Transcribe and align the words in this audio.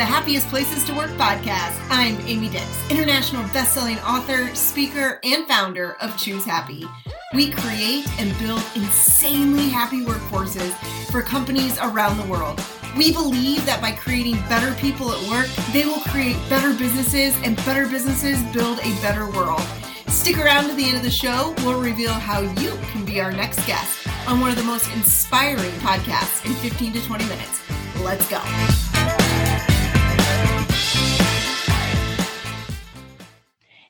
the 0.00 0.06
Happiest 0.06 0.48
Places 0.48 0.82
to 0.84 0.94
Work 0.94 1.10
podcast. 1.10 1.78
I'm 1.90 2.18
Amy 2.26 2.48
Dix, 2.48 2.64
international 2.90 3.42
best-selling 3.52 3.98
author, 3.98 4.48
speaker, 4.54 5.20
and 5.24 5.46
founder 5.46 5.98
of 6.00 6.16
Choose 6.16 6.42
Happy. 6.42 6.86
We 7.34 7.50
create 7.50 8.08
and 8.18 8.34
build 8.38 8.64
insanely 8.74 9.68
happy 9.68 10.02
workforces 10.02 10.72
for 11.10 11.20
companies 11.20 11.78
around 11.80 12.16
the 12.16 12.26
world. 12.28 12.58
We 12.96 13.12
believe 13.12 13.66
that 13.66 13.82
by 13.82 13.92
creating 13.92 14.36
better 14.48 14.72
people 14.80 15.12
at 15.12 15.28
work, 15.28 15.48
they 15.70 15.84
will 15.84 16.00
create 16.08 16.38
better 16.48 16.72
businesses, 16.72 17.36
and 17.44 17.54
better 17.56 17.86
businesses 17.86 18.42
build 18.54 18.78
a 18.78 19.02
better 19.02 19.30
world. 19.30 19.60
Stick 20.08 20.38
around 20.38 20.66
to 20.70 20.74
the 20.76 20.86
end 20.86 20.96
of 20.96 21.02
the 21.02 21.10
show. 21.10 21.54
We'll 21.58 21.78
reveal 21.78 22.12
how 22.14 22.40
you 22.40 22.70
can 22.90 23.04
be 23.04 23.20
our 23.20 23.32
next 23.32 23.66
guest 23.66 24.08
on 24.26 24.40
one 24.40 24.48
of 24.48 24.56
the 24.56 24.64
most 24.64 24.90
inspiring 24.94 25.72
podcasts 25.82 26.46
in 26.46 26.54
15 26.54 26.94
to 26.94 27.04
20 27.04 27.24
minutes. 27.26 27.60
Let's 28.02 28.26
go. 28.30 28.40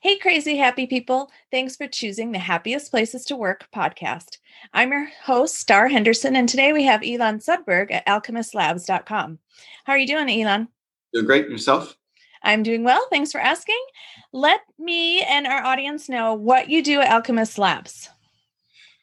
Hey, 0.03 0.17
crazy 0.17 0.57
happy 0.57 0.87
people. 0.87 1.31
Thanks 1.51 1.77
for 1.77 1.87
choosing 1.87 2.33
the 2.33 2.39
Happiest 2.39 2.91
Places 2.91 3.23
to 3.27 3.37
Work 3.37 3.67
podcast. 3.71 4.39
I'm 4.73 4.93
your 4.93 5.07
host, 5.23 5.57
Star 5.57 5.89
Henderson, 5.89 6.37
and 6.37 6.49
today 6.49 6.73
we 6.73 6.85
have 6.85 7.05
Elan 7.05 7.39
Sudberg 7.39 7.93
at 7.93 8.07
alchemistlabs.com. 8.07 9.39
How 9.85 9.93
are 9.93 9.99
you 9.99 10.07
doing, 10.07 10.31
Elan? 10.31 10.69
Doing 11.13 11.27
great. 11.27 11.51
Yourself? 11.51 11.99
I'm 12.43 12.63
doing 12.63 12.83
well. 12.83 13.07
Thanks 13.11 13.31
for 13.31 13.43
asking. 13.43 13.79
Let 14.33 14.63
me 14.79 15.21
and 15.21 15.47
our 15.47 15.63
audience 15.63 16.09
know 16.09 16.33
what 16.33 16.71
you 16.71 16.83
do 16.83 17.03
at 17.03 17.11
Alkemist 17.11 17.59
Labs. 17.59 18.09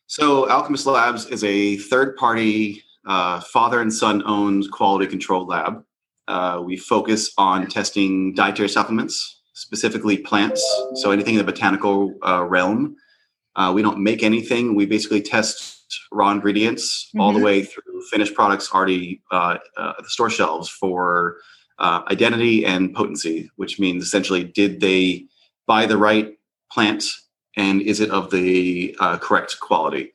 So, 0.08 0.48
Alkemist 0.48 0.88
Labs 0.88 1.28
is 1.28 1.44
a 1.44 1.78
third 1.78 2.16
party, 2.16 2.84
uh, 3.06 3.42
father 3.42 3.82
and 3.82 3.94
son 3.94 4.24
owned 4.26 4.72
quality 4.72 5.06
control 5.06 5.46
lab. 5.46 5.84
Uh, 6.28 6.64
we 6.66 6.76
focus 6.76 7.34
on 7.38 7.68
testing 7.68 8.34
dietary 8.34 8.68
supplements 8.68 9.37
specifically 9.58 10.18
plants. 10.20 10.62
So 10.96 11.10
anything 11.12 11.34
in 11.34 11.40
the 11.40 11.52
botanical 11.52 12.14
uh, 12.26 12.44
realm. 12.44 12.96
Uh, 13.56 13.72
we 13.74 13.82
don't 13.82 13.98
make 14.04 14.22
anything. 14.22 14.76
We 14.76 14.86
basically 14.86 15.22
test 15.22 15.96
raw 16.12 16.30
ingredients 16.30 17.08
mm-hmm. 17.08 17.22
all 17.22 17.32
the 17.32 17.38
mm-hmm. 17.38 17.46
way 17.46 17.64
through 17.64 18.02
finished 18.12 18.36
products 18.36 18.72
already 18.72 19.22
uh, 19.32 19.58
uh, 19.76 19.94
the 20.00 20.10
store 20.10 20.30
shelves 20.30 20.70
for 20.70 21.38
uh, 21.80 22.04
identity 22.12 22.66
and 22.66 22.94
potency, 22.94 23.50
which 23.56 23.80
means 23.80 24.04
essentially, 24.04 24.44
did 24.44 24.80
they 24.80 25.26
buy 25.66 25.88
the 25.88 25.98
right 25.98 26.38
plant 26.72 27.04
and 27.56 27.82
is 27.82 28.00
it 28.00 28.12
of 28.12 28.30
the 28.30 28.96
uh, 29.00 29.18
correct 29.18 29.60
quality? 29.60 30.14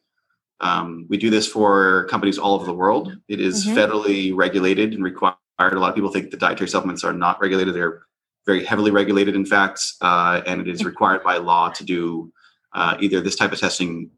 Um, 0.61 1.07
we 1.11 1.17
do 1.17 1.31
this 1.31 1.49
for 1.49 2.05
companies 2.05 2.39
all 2.39 2.55
over 2.55 2.65
the 2.65 2.73
world. 2.73 3.17
It 3.27 3.41
is 3.41 3.67
mm-hmm. 3.67 3.77
federally 3.77 4.33
regulated 4.33 4.93
and 4.93 5.03
required. 5.03 5.35
A 5.59 5.79
lot 5.79 5.89
of 5.89 5.95
people 5.97 6.11
think 6.11 6.31
the 6.31 6.37
dietary 6.37 6.69
supplements 6.69 7.03
are 7.03 7.13
not 7.13 7.41
regulated. 7.41 7.75
They're 7.75 8.03
very 8.47 8.65
heavily 8.65 8.91
regulated, 8.91 9.35
in 9.35 9.47
fact, 9.47 9.81
uh, 10.01 10.43
and 10.47 10.61
it 10.61 10.69
is 10.69 10.85
required 10.85 11.23
by 11.23 11.37
law 11.37 11.69
to 11.71 11.85
do 11.85 12.33
uh, 12.75 12.97
either 13.01 13.21
this 13.21 13.37
type 13.37 13.53
of 13.53 13.61
testing 13.61 14.11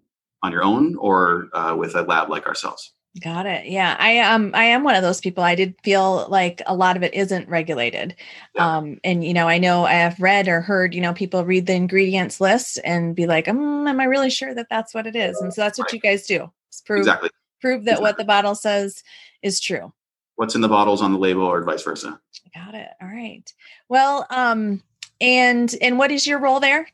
on 0.42 0.52
your 0.52 0.62
own 0.62 0.96
or 0.96 1.48
uh, 1.52 1.74
with 1.76 1.94
a 1.94 2.02
lab 2.02 2.30
like 2.30 2.46
ourselves. 2.46 2.92
Got 3.22 3.46
it. 3.46 3.66
Yeah, 3.66 3.96
I 4.00 4.18
um 4.18 4.50
I 4.54 4.64
am 4.64 4.82
one 4.82 4.96
of 4.96 5.02
those 5.02 5.20
people. 5.20 5.44
I 5.44 5.54
did 5.54 5.76
feel 5.84 6.26
like 6.28 6.60
a 6.66 6.74
lot 6.74 6.96
of 6.96 7.04
it 7.04 7.14
isn't 7.14 7.48
regulated, 7.48 8.16
yeah. 8.56 8.76
um, 8.76 8.98
and 9.04 9.24
you 9.24 9.32
know 9.32 9.46
I 9.46 9.56
know 9.56 9.84
I 9.84 9.92
have 9.92 10.18
read 10.18 10.48
or 10.48 10.60
heard 10.60 10.92
you 10.94 11.00
know 11.00 11.12
people 11.12 11.44
read 11.44 11.66
the 11.66 11.74
ingredients 11.74 12.40
list 12.40 12.80
and 12.84 13.14
be 13.14 13.26
like, 13.26 13.46
um, 13.46 13.86
am 13.86 14.00
I 14.00 14.04
really 14.04 14.30
sure 14.30 14.52
that 14.52 14.66
that's 14.68 14.94
what 14.94 15.06
it 15.06 15.14
is? 15.14 15.40
And 15.40 15.54
so 15.54 15.60
that's 15.60 15.78
what 15.78 15.92
right. 15.92 15.92
you 15.92 16.00
guys 16.00 16.26
do. 16.26 16.50
Prove, 16.84 17.00
exactly. 17.00 17.30
Prove 17.60 17.84
that 17.84 17.92
exactly. 17.92 18.02
what 18.02 18.16
the 18.18 18.24
bottle 18.24 18.56
says 18.56 19.04
is 19.42 19.60
true 19.60 19.92
what's 20.36 20.54
in 20.54 20.60
the 20.60 20.68
bottles 20.68 21.02
on 21.02 21.12
the 21.12 21.18
label 21.18 21.42
or 21.42 21.62
vice 21.62 21.82
versa. 21.82 22.18
Got 22.54 22.74
it. 22.74 22.88
All 23.00 23.08
right. 23.08 23.52
Well, 23.88 24.26
um, 24.30 24.82
and 25.20 25.74
and 25.80 25.98
what 25.98 26.10
is 26.10 26.26
your 26.26 26.38
role 26.38 26.60
there? 26.60 26.88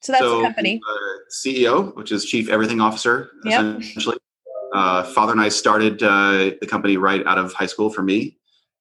So 0.00 0.12
that's 0.12 0.24
so, 0.24 0.38
the 0.38 0.44
company. 0.44 0.80
Uh, 0.88 1.18
CEO, 1.30 1.94
which 1.96 2.12
is 2.12 2.24
Chief 2.24 2.48
Everything 2.48 2.80
Officer, 2.80 3.30
yep. 3.44 3.80
essentially. 3.80 4.18
Uh, 4.72 5.02
father 5.04 5.32
and 5.32 5.40
I 5.40 5.48
started 5.48 6.02
uh, 6.02 6.50
the 6.60 6.66
company 6.68 6.96
right 6.96 7.26
out 7.26 7.38
of 7.38 7.52
high 7.52 7.66
school 7.66 7.90
for 7.90 8.02
me. 8.02 8.36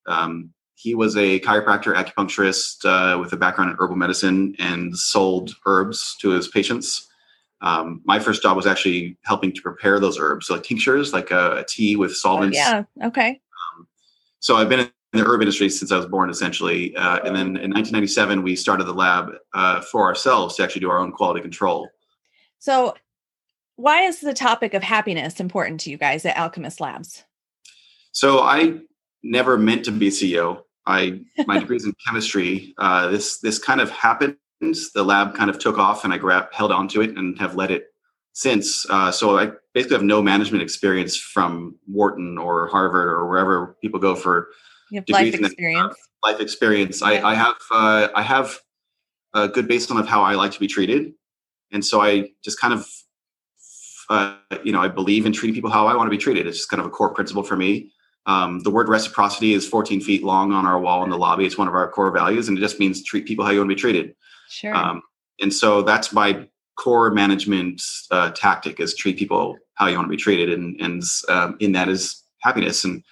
Um, 0.07 0.51
he 0.75 0.93
was 0.93 1.15
a 1.15 1.39
chiropractor, 1.39 1.95
acupuncturist 1.95 2.85
uh, 2.85 3.17
with 3.17 3.33
a 3.33 3.37
background 3.37 3.71
in 3.71 3.77
herbal 3.79 3.95
medicine 3.95 4.55
and 4.59 4.95
sold 4.97 5.55
herbs 5.65 6.15
to 6.21 6.29
his 6.29 6.47
patients. 6.47 7.07
Um, 7.61 8.01
my 8.03 8.19
first 8.19 8.43
job 8.43 8.57
was 8.57 8.67
actually 8.67 9.17
helping 9.23 9.53
to 9.53 9.61
prepare 9.61 9.99
those 9.99 10.19
herbs, 10.19 10.47
so 10.47 10.55
like 10.55 10.63
tinctures, 10.63 11.13
like 11.13 11.31
a, 11.31 11.59
a 11.59 11.63
tea 11.63 11.95
with 11.95 12.15
solvents. 12.15 12.57
Oh, 12.59 12.85
yeah. 12.97 13.07
Okay. 13.07 13.41
So 14.45 14.57
I've 14.57 14.69
been 14.69 14.81
in 14.81 14.91
the 15.11 15.25
herb 15.25 15.41
industry 15.41 15.69
since 15.69 15.91
I 15.91 15.97
was 15.97 16.05
born, 16.05 16.29
essentially. 16.29 16.95
Uh, 16.95 17.17
and 17.23 17.35
then 17.35 17.47
in 17.57 17.71
1997, 17.71 18.43
we 18.43 18.55
started 18.55 18.83
the 18.83 18.93
lab 18.93 19.31
uh, 19.55 19.81
for 19.81 20.03
ourselves 20.03 20.55
to 20.55 20.63
actually 20.63 20.81
do 20.81 20.91
our 20.91 20.99
own 20.99 21.11
quality 21.11 21.41
control. 21.41 21.89
So, 22.59 22.93
why 23.75 24.03
is 24.03 24.19
the 24.19 24.35
topic 24.35 24.75
of 24.75 24.83
happiness 24.83 25.39
important 25.39 25.79
to 25.81 25.89
you 25.89 25.97
guys 25.97 26.27
at 26.27 26.35
Alkemist 26.35 26.79
Labs? 26.79 27.23
So, 28.11 28.41
I 28.41 28.81
never 29.23 29.57
meant 29.57 29.83
to 29.85 29.91
be 29.91 30.09
CEO. 30.09 30.61
I 30.85 31.21
my 31.47 31.57
degrees 31.57 31.85
in 31.85 31.95
chemistry. 32.05 32.75
Uh, 32.77 33.07
this 33.07 33.39
this 33.39 33.57
kind 33.57 33.81
of 33.81 33.89
happened. 33.89 34.37
The 34.61 35.03
lab 35.03 35.33
kind 35.33 35.49
of 35.49 35.57
took 35.57 35.79
off, 35.79 36.03
and 36.03 36.13
I 36.13 36.19
grabbed, 36.19 36.53
held 36.53 36.71
onto 36.71 37.01
it, 37.01 37.17
and 37.17 37.35
have 37.39 37.55
led 37.55 37.71
it 37.71 37.87
since. 38.33 38.85
Uh, 38.91 39.11
so 39.11 39.39
I 39.39 39.53
basically 39.75 39.97
I 39.97 39.99
have 39.99 40.05
no 40.05 40.23
management 40.23 40.63
experience 40.63 41.15
from 41.17 41.75
Wharton 41.85 42.37
or 42.39 42.67
Harvard 42.67 43.09
or 43.09 43.27
wherever 43.27 43.77
people 43.81 43.99
go 43.99 44.15
for 44.15 44.47
life 45.09 45.35
experience. 45.35 45.95
life 46.23 46.39
experience. 46.39 47.01
Yeah. 47.01 47.07
I, 47.07 47.31
I, 47.31 47.35
have 47.35 47.55
uh, 47.69 48.07
I 48.15 48.23
have 48.23 48.57
a 49.33 49.47
good 49.49 49.67
baseline 49.67 49.99
of 49.99 50.07
how 50.07 50.23
I 50.23 50.33
like 50.33 50.51
to 50.53 50.59
be 50.59 50.67
treated, 50.67 51.13
and 51.71 51.85
so 51.85 52.01
I 52.01 52.29
just 52.43 52.59
kind 52.59 52.73
of 52.73 52.87
uh, 54.09 54.37
you 54.63 54.71
know 54.71 54.79
I 54.79 54.87
believe 54.87 55.25
in 55.25 55.33
treating 55.33 55.53
people 55.53 55.69
how 55.69 55.87
I 55.87 55.95
want 55.95 56.07
to 56.07 56.11
be 56.11 56.17
treated. 56.17 56.47
It's 56.47 56.57
just 56.57 56.69
kind 56.69 56.79
of 56.79 56.87
a 56.87 56.89
core 56.89 57.13
principle 57.13 57.43
for 57.43 57.57
me. 57.57 57.91
Um, 58.27 58.61
the 58.61 58.71
word 58.71 58.89
reciprocity 58.89 59.53
is 59.53 59.67
14 59.67 60.01
feet 60.01 60.23
long 60.23 60.51
on 60.51 60.65
our 60.65 60.79
wall 60.79 61.03
in 61.03 61.11
the 61.11 61.17
lobby. 61.17 61.45
It's 61.45 61.59
one 61.59 61.67
of 61.67 61.75
our 61.75 61.87
core 61.91 62.09
values, 62.09 62.47
and 62.47 62.57
it 62.57 62.61
just 62.61 62.79
means 62.79 63.03
treat 63.03 63.25
people 63.25 63.45
how 63.45 63.51
you 63.51 63.59
want 63.59 63.69
to 63.69 63.75
be 63.75 63.79
treated. 63.79 64.15
Sure. 64.49 64.73
Um, 64.73 65.03
and 65.41 65.53
so 65.53 65.81
that's 65.81 66.13
my 66.13 66.47
core 66.77 67.11
management 67.11 67.81
uh, 68.11 68.31
tactic 68.31 68.79
is 68.79 68.95
treat 68.95 69.17
people 69.17 69.57
how 69.75 69.87
you 69.87 69.95
want 69.95 70.05
to 70.05 70.09
be 70.09 70.17
treated 70.17 70.49
and 70.49 70.79
and 70.81 71.03
um, 71.29 71.55
in 71.59 71.71
that 71.73 71.89
is 71.89 72.23
happiness 72.41 72.83
and 72.83 73.03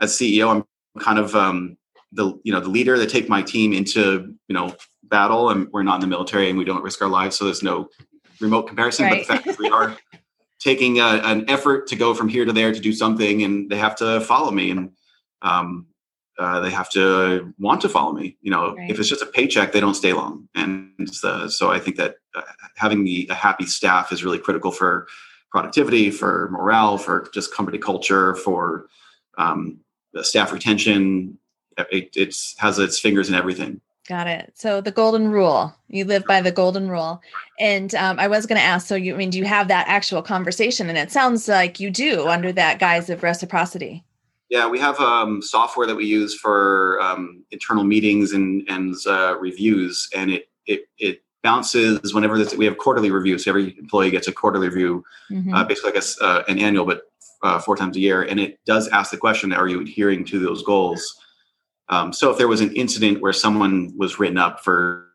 as 0.00 0.12
ceo 0.12 0.50
i'm 0.50 0.64
kind 1.00 1.18
of 1.18 1.34
um, 1.34 1.76
the 2.12 2.38
you 2.42 2.52
know 2.52 2.60
the 2.60 2.68
leader 2.68 2.98
that 2.98 3.10
take 3.10 3.28
my 3.28 3.42
team 3.42 3.72
into 3.72 4.34
you 4.48 4.54
know 4.54 4.74
battle 5.04 5.50
and 5.50 5.68
we're 5.72 5.82
not 5.82 5.96
in 5.96 6.00
the 6.00 6.06
military 6.06 6.48
and 6.48 6.58
we 6.58 6.64
don't 6.64 6.82
risk 6.82 7.00
our 7.00 7.08
lives 7.08 7.36
so 7.36 7.44
there's 7.44 7.62
no 7.62 7.88
remote 8.40 8.66
comparison 8.66 9.06
right. 9.06 9.12
but 9.12 9.18
the 9.18 9.24
fact 9.24 9.44
that 9.44 9.58
we 9.58 9.70
are 9.70 9.96
taking 10.58 10.98
a, 10.98 11.20
an 11.24 11.48
effort 11.48 11.86
to 11.86 11.96
go 11.96 12.14
from 12.14 12.28
here 12.28 12.44
to 12.44 12.52
there 12.52 12.72
to 12.72 12.80
do 12.80 12.92
something 12.92 13.42
and 13.42 13.70
they 13.70 13.76
have 13.76 13.94
to 13.94 14.20
follow 14.22 14.50
me 14.50 14.70
and 14.70 14.90
um, 15.42 15.86
uh, 16.38 16.60
they 16.60 16.70
have 16.70 16.90
to 16.90 17.52
want 17.58 17.80
to 17.80 17.88
follow 17.88 18.12
me. 18.12 18.36
You 18.42 18.50
know, 18.50 18.74
right. 18.74 18.90
if 18.90 18.98
it's 18.98 19.08
just 19.08 19.22
a 19.22 19.26
paycheck, 19.26 19.72
they 19.72 19.80
don't 19.80 19.94
stay 19.94 20.12
long. 20.12 20.48
And 20.54 21.08
uh, 21.24 21.48
so 21.48 21.70
I 21.70 21.78
think 21.78 21.96
that 21.96 22.16
uh, 22.34 22.42
having 22.76 23.04
the, 23.04 23.26
a 23.30 23.34
happy 23.34 23.66
staff 23.66 24.12
is 24.12 24.24
really 24.24 24.38
critical 24.38 24.70
for 24.70 25.06
productivity, 25.56 26.10
for 26.10 26.50
morale, 26.50 26.98
for 26.98 27.30
just 27.32 27.54
company 27.54 27.78
culture, 27.78 28.34
for 28.34 28.88
um, 29.38 29.78
staff 30.20 30.52
retention. 30.52 31.38
It 31.90 32.10
it's, 32.14 32.54
has 32.58 32.78
its 32.78 32.98
fingers 32.98 33.30
in 33.30 33.34
everything. 33.34 33.80
Got 34.06 34.26
it. 34.26 34.52
So 34.54 34.82
the 34.82 34.90
golden 34.90 35.30
rule, 35.30 35.74
you 35.88 36.04
live 36.04 36.26
by 36.26 36.42
the 36.42 36.52
golden 36.52 36.90
rule. 36.90 37.22
And 37.58 37.94
um, 37.94 38.18
I 38.18 38.28
was 38.28 38.44
going 38.44 38.58
to 38.58 38.64
ask, 38.64 38.86
so 38.86 38.96
you 38.96 39.14
I 39.14 39.16
mean, 39.16 39.30
do 39.30 39.38
you 39.38 39.46
have 39.46 39.68
that 39.68 39.88
actual 39.88 40.20
conversation? 40.20 40.90
And 40.90 40.98
it 40.98 41.10
sounds 41.10 41.48
like 41.48 41.80
you 41.80 41.88
do 41.90 42.28
under 42.28 42.52
that 42.52 42.78
guise 42.78 43.08
of 43.08 43.22
reciprocity. 43.22 44.04
Yeah, 44.50 44.68
we 44.68 44.78
have 44.78 45.00
um, 45.00 45.40
software 45.40 45.86
that 45.86 45.96
we 45.96 46.04
use 46.04 46.34
for 46.34 47.00
um, 47.00 47.44
internal 47.50 47.82
meetings 47.82 48.32
and 48.32 48.62
and 48.68 48.94
uh, 49.06 49.38
reviews, 49.40 50.08
and 50.14 50.30
it 50.30 50.50
it 50.66 50.82
it 50.98 51.22
bounces 51.46 52.12
whenever 52.12 52.44
we 52.58 52.64
have 52.64 52.76
quarterly 52.76 53.12
reviews. 53.12 53.44
So 53.44 53.52
every 53.52 53.78
employee 53.78 54.10
gets 54.10 54.26
a 54.26 54.32
quarterly 54.32 54.68
review, 54.68 55.04
mm-hmm. 55.30 55.54
uh, 55.54 55.64
basically, 55.64 55.92
I 55.92 55.94
guess, 55.94 56.20
uh, 56.20 56.42
an 56.48 56.58
annual, 56.58 56.84
but 56.84 57.02
uh, 57.44 57.60
four 57.60 57.76
times 57.76 57.96
a 57.96 58.00
year, 58.00 58.22
and 58.22 58.40
it 58.40 58.58
does 58.66 58.88
ask 58.88 59.12
the 59.12 59.16
question: 59.16 59.52
Are 59.52 59.68
you 59.68 59.80
adhering 59.80 60.24
to 60.26 60.40
those 60.40 60.64
goals? 60.64 61.00
Um, 61.88 62.12
so 62.12 62.32
if 62.32 62.38
there 62.38 62.48
was 62.48 62.60
an 62.60 62.74
incident 62.74 63.22
where 63.22 63.32
someone 63.32 63.92
was 63.96 64.18
written 64.18 64.38
up 64.38 64.64
for 64.64 65.06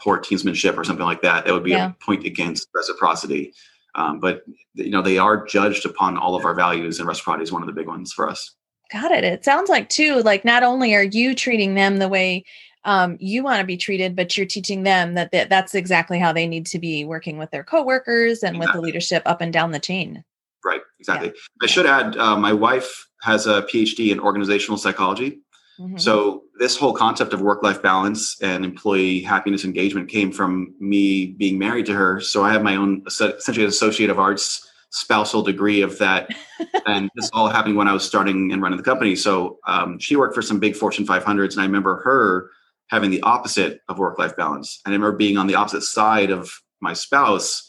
poor 0.00 0.18
teamsmanship 0.18 0.76
or 0.76 0.82
something 0.82 1.04
like 1.04 1.22
that, 1.22 1.44
that 1.44 1.54
would 1.54 1.62
be 1.62 1.70
yeah. 1.70 1.90
a 1.90 2.04
point 2.04 2.24
against 2.24 2.68
reciprocity. 2.74 3.52
Um, 3.94 4.18
but 4.18 4.42
you 4.74 4.90
know, 4.90 5.02
they 5.02 5.18
are 5.18 5.44
judged 5.46 5.86
upon 5.86 6.16
all 6.16 6.34
of 6.34 6.44
our 6.44 6.54
values, 6.54 6.98
and 6.98 7.06
reciprocity 7.06 7.44
is 7.44 7.52
one 7.52 7.62
of 7.62 7.66
the 7.66 7.72
big 7.72 7.86
ones 7.86 8.12
for 8.12 8.28
us. 8.28 8.56
Got 8.90 9.12
it. 9.12 9.22
It 9.22 9.44
sounds 9.44 9.70
like 9.70 9.88
too, 9.88 10.22
like 10.22 10.44
not 10.44 10.64
only 10.64 10.96
are 10.96 11.04
you 11.04 11.36
treating 11.36 11.74
them 11.74 11.98
the 11.98 12.08
way 12.08 12.44
um, 12.84 13.16
you 13.20 13.42
want 13.42 13.60
to 13.60 13.66
be 13.66 13.76
treated, 13.76 14.16
but 14.16 14.36
you're 14.36 14.46
teaching 14.46 14.82
them 14.82 15.14
that, 15.14 15.32
that 15.32 15.50
that's 15.50 15.74
exactly 15.74 16.18
how 16.18 16.32
they 16.32 16.46
need 16.46 16.66
to 16.66 16.78
be 16.78 17.04
working 17.04 17.38
with 17.38 17.50
their 17.50 17.64
coworkers 17.64 18.42
and 18.42 18.56
exactly. 18.56 18.58
with 18.58 18.72
the 18.74 18.80
leadership 18.80 19.22
up 19.26 19.40
and 19.40 19.52
down 19.52 19.72
the 19.72 19.78
chain. 19.78 20.24
Right. 20.64 20.80
Exactly. 20.98 21.28
Yeah. 21.28 21.62
I 21.62 21.66
should 21.66 21.86
add, 21.86 22.16
uh, 22.16 22.36
my 22.36 22.52
wife 22.52 23.06
has 23.22 23.46
a 23.46 23.62
PhD 23.62 24.12
in 24.12 24.20
organizational 24.20 24.78
psychology. 24.78 25.40
Mhm. 25.78 26.00
So 26.00 26.42
this 26.58 26.76
whole 26.76 26.92
concept 26.92 27.32
of 27.32 27.40
work-life 27.40 27.82
balance 27.82 28.40
and 28.42 28.64
employee 28.64 29.20
happiness 29.20 29.64
engagement 29.64 30.08
came 30.08 30.30
from 30.30 30.74
me 30.78 31.26
being 31.26 31.58
married 31.58 31.86
to 31.86 31.94
her. 31.94 32.20
So 32.20 32.44
I 32.44 32.52
have 32.52 32.62
my 32.62 32.76
own 32.76 33.02
essentially 33.06 33.64
an 33.64 33.68
associate 33.68 34.10
of 34.10 34.18
arts 34.18 34.66
spousal 34.90 35.42
degree 35.42 35.82
of 35.82 35.96
that, 35.98 36.30
and 36.86 37.08
this 37.14 37.30
all 37.32 37.48
happened 37.48 37.76
when 37.76 37.88
I 37.88 37.92
was 37.92 38.04
starting 38.04 38.52
and 38.52 38.60
running 38.60 38.76
the 38.76 38.82
company. 38.82 39.16
So 39.16 39.58
um, 39.66 39.98
she 39.98 40.16
worked 40.16 40.34
for 40.34 40.42
some 40.42 40.58
big 40.58 40.76
Fortune 40.76 41.06
500s, 41.06 41.52
and 41.52 41.60
I 41.60 41.64
remember 41.64 42.02
her 42.02 42.50
having 42.90 43.10
the 43.10 43.22
opposite 43.22 43.80
of 43.88 43.98
work-life 43.98 44.36
balance. 44.36 44.80
And 44.84 44.92
I 44.92 44.96
remember 44.96 45.16
being 45.16 45.38
on 45.38 45.46
the 45.46 45.54
opposite 45.54 45.82
side 45.82 46.30
of 46.30 46.50
my 46.80 46.92
spouse. 46.92 47.66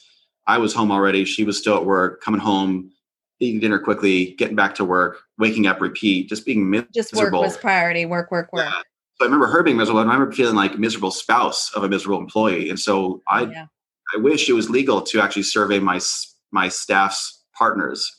I 0.48 0.58
was 0.58 0.74
home 0.74 0.92
already; 0.92 1.24
she 1.26 1.44
was 1.44 1.58
still 1.58 1.78
at 1.78 1.86
work, 1.86 2.22
coming 2.22 2.42
home, 2.42 2.92
eating 3.40 3.60
dinner 3.60 3.80
quickly, 3.80 4.34
getting 4.38 4.56
back 4.56 4.76
to 4.76 4.86
work, 4.86 5.20
waking 5.38 5.68
up, 5.68 5.80
repeat, 5.80 6.28
just 6.30 6.46
being 6.46 6.70
miserable. 6.70 6.92
Just 6.94 7.14
work 7.16 7.32
was 7.34 7.58
priority. 7.58 8.06
Work, 8.06 8.32
work, 8.32 8.52
work. 8.52 8.66
Yeah. 8.66 8.82
So 9.16 9.26
I 9.26 9.26
remember 9.26 9.48
her 9.48 9.62
being 9.62 9.78
miserable, 9.78 10.02
and 10.02 10.10
I 10.10 10.14
remember 10.14 10.34
feeling 10.34 10.56
like 10.56 10.80
miserable 10.80 11.12
spouse 11.12 11.72
of 11.74 11.84
a 11.84 11.90
miserable 11.90 12.20
employee. 12.20 12.70
And 12.70 12.80
so 12.80 13.22
I, 13.28 13.44
Yeah. 13.44 13.66
I 14.16 14.18
wish 14.18 14.50
it 14.50 14.54
was 14.54 14.70
legal 14.70 15.02
to 15.04 15.22
actually 15.22 15.44
survey 15.44 15.80
my 15.80 16.00
my 16.52 16.68
staff's 16.68 17.44
partners. 17.56 18.10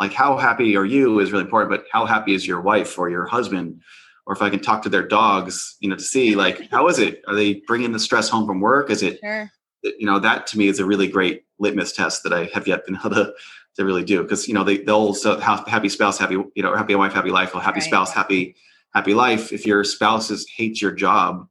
Like, 0.00 0.14
how 0.14 0.38
happy 0.38 0.76
are 0.76 0.84
you 0.86 1.20
is 1.20 1.30
really 1.30 1.44
important, 1.44 1.70
but 1.70 1.84
how 1.92 2.06
happy 2.06 2.34
is 2.34 2.46
your 2.46 2.62
wife 2.62 2.98
or 2.98 3.10
your 3.10 3.26
husband? 3.26 3.82
Or 4.30 4.32
if 4.32 4.42
I 4.42 4.48
can 4.48 4.60
talk 4.60 4.82
to 4.82 4.88
their 4.88 5.04
dogs, 5.08 5.76
you 5.80 5.88
know, 5.88 5.96
to 5.96 6.02
see 6.04 6.36
like 6.36 6.70
how 6.70 6.86
is 6.86 7.00
it? 7.00 7.20
Are 7.26 7.34
they 7.34 7.54
bringing 7.66 7.90
the 7.90 7.98
stress 7.98 8.28
home 8.28 8.46
from 8.46 8.60
work? 8.60 8.88
Is 8.88 9.02
it 9.02 9.18
Sure. 9.20 9.50
you 9.82 10.06
know 10.06 10.20
that 10.20 10.46
to 10.48 10.56
me 10.58 10.68
is 10.68 10.78
a 10.78 10.84
really 10.84 11.08
great 11.08 11.42
litmus 11.58 11.92
test 11.92 12.22
that 12.22 12.32
I 12.32 12.44
have 12.54 12.68
yet 12.68 12.86
been 12.86 12.94
able 12.94 13.10
to 13.16 13.32
to 13.74 13.84
really 13.84 14.04
do 14.04 14.22
because 14.22 14.46
you 14.46 14.54
know 14.54 14.62
they 14.62 14.78
they'll 14.78 15.14
so 15.14 15.40
happy 15.40 15.88
spouse 15.88 16.16
happy 16.16 16.34
you 16.54 16.62
know 16.62 16.76
happy 16.76 16.94
wife 16.94 17.12
happy 17.12 17.30
life 17.32 17.56
or 17.56 17.60
happy 17.60 17.80
Right. 17.80 17.88
spouse 17.88 18.12
happy 18.12 18.54
happy 18.94 19.14
life 19.14 19.52
if 19.52 19.66
your 19.66 19.82
spouse 19.82 20.30
is 20.30 20.46
hates 20.56 20.80
your 20.80 20.92
job 20.92 21.48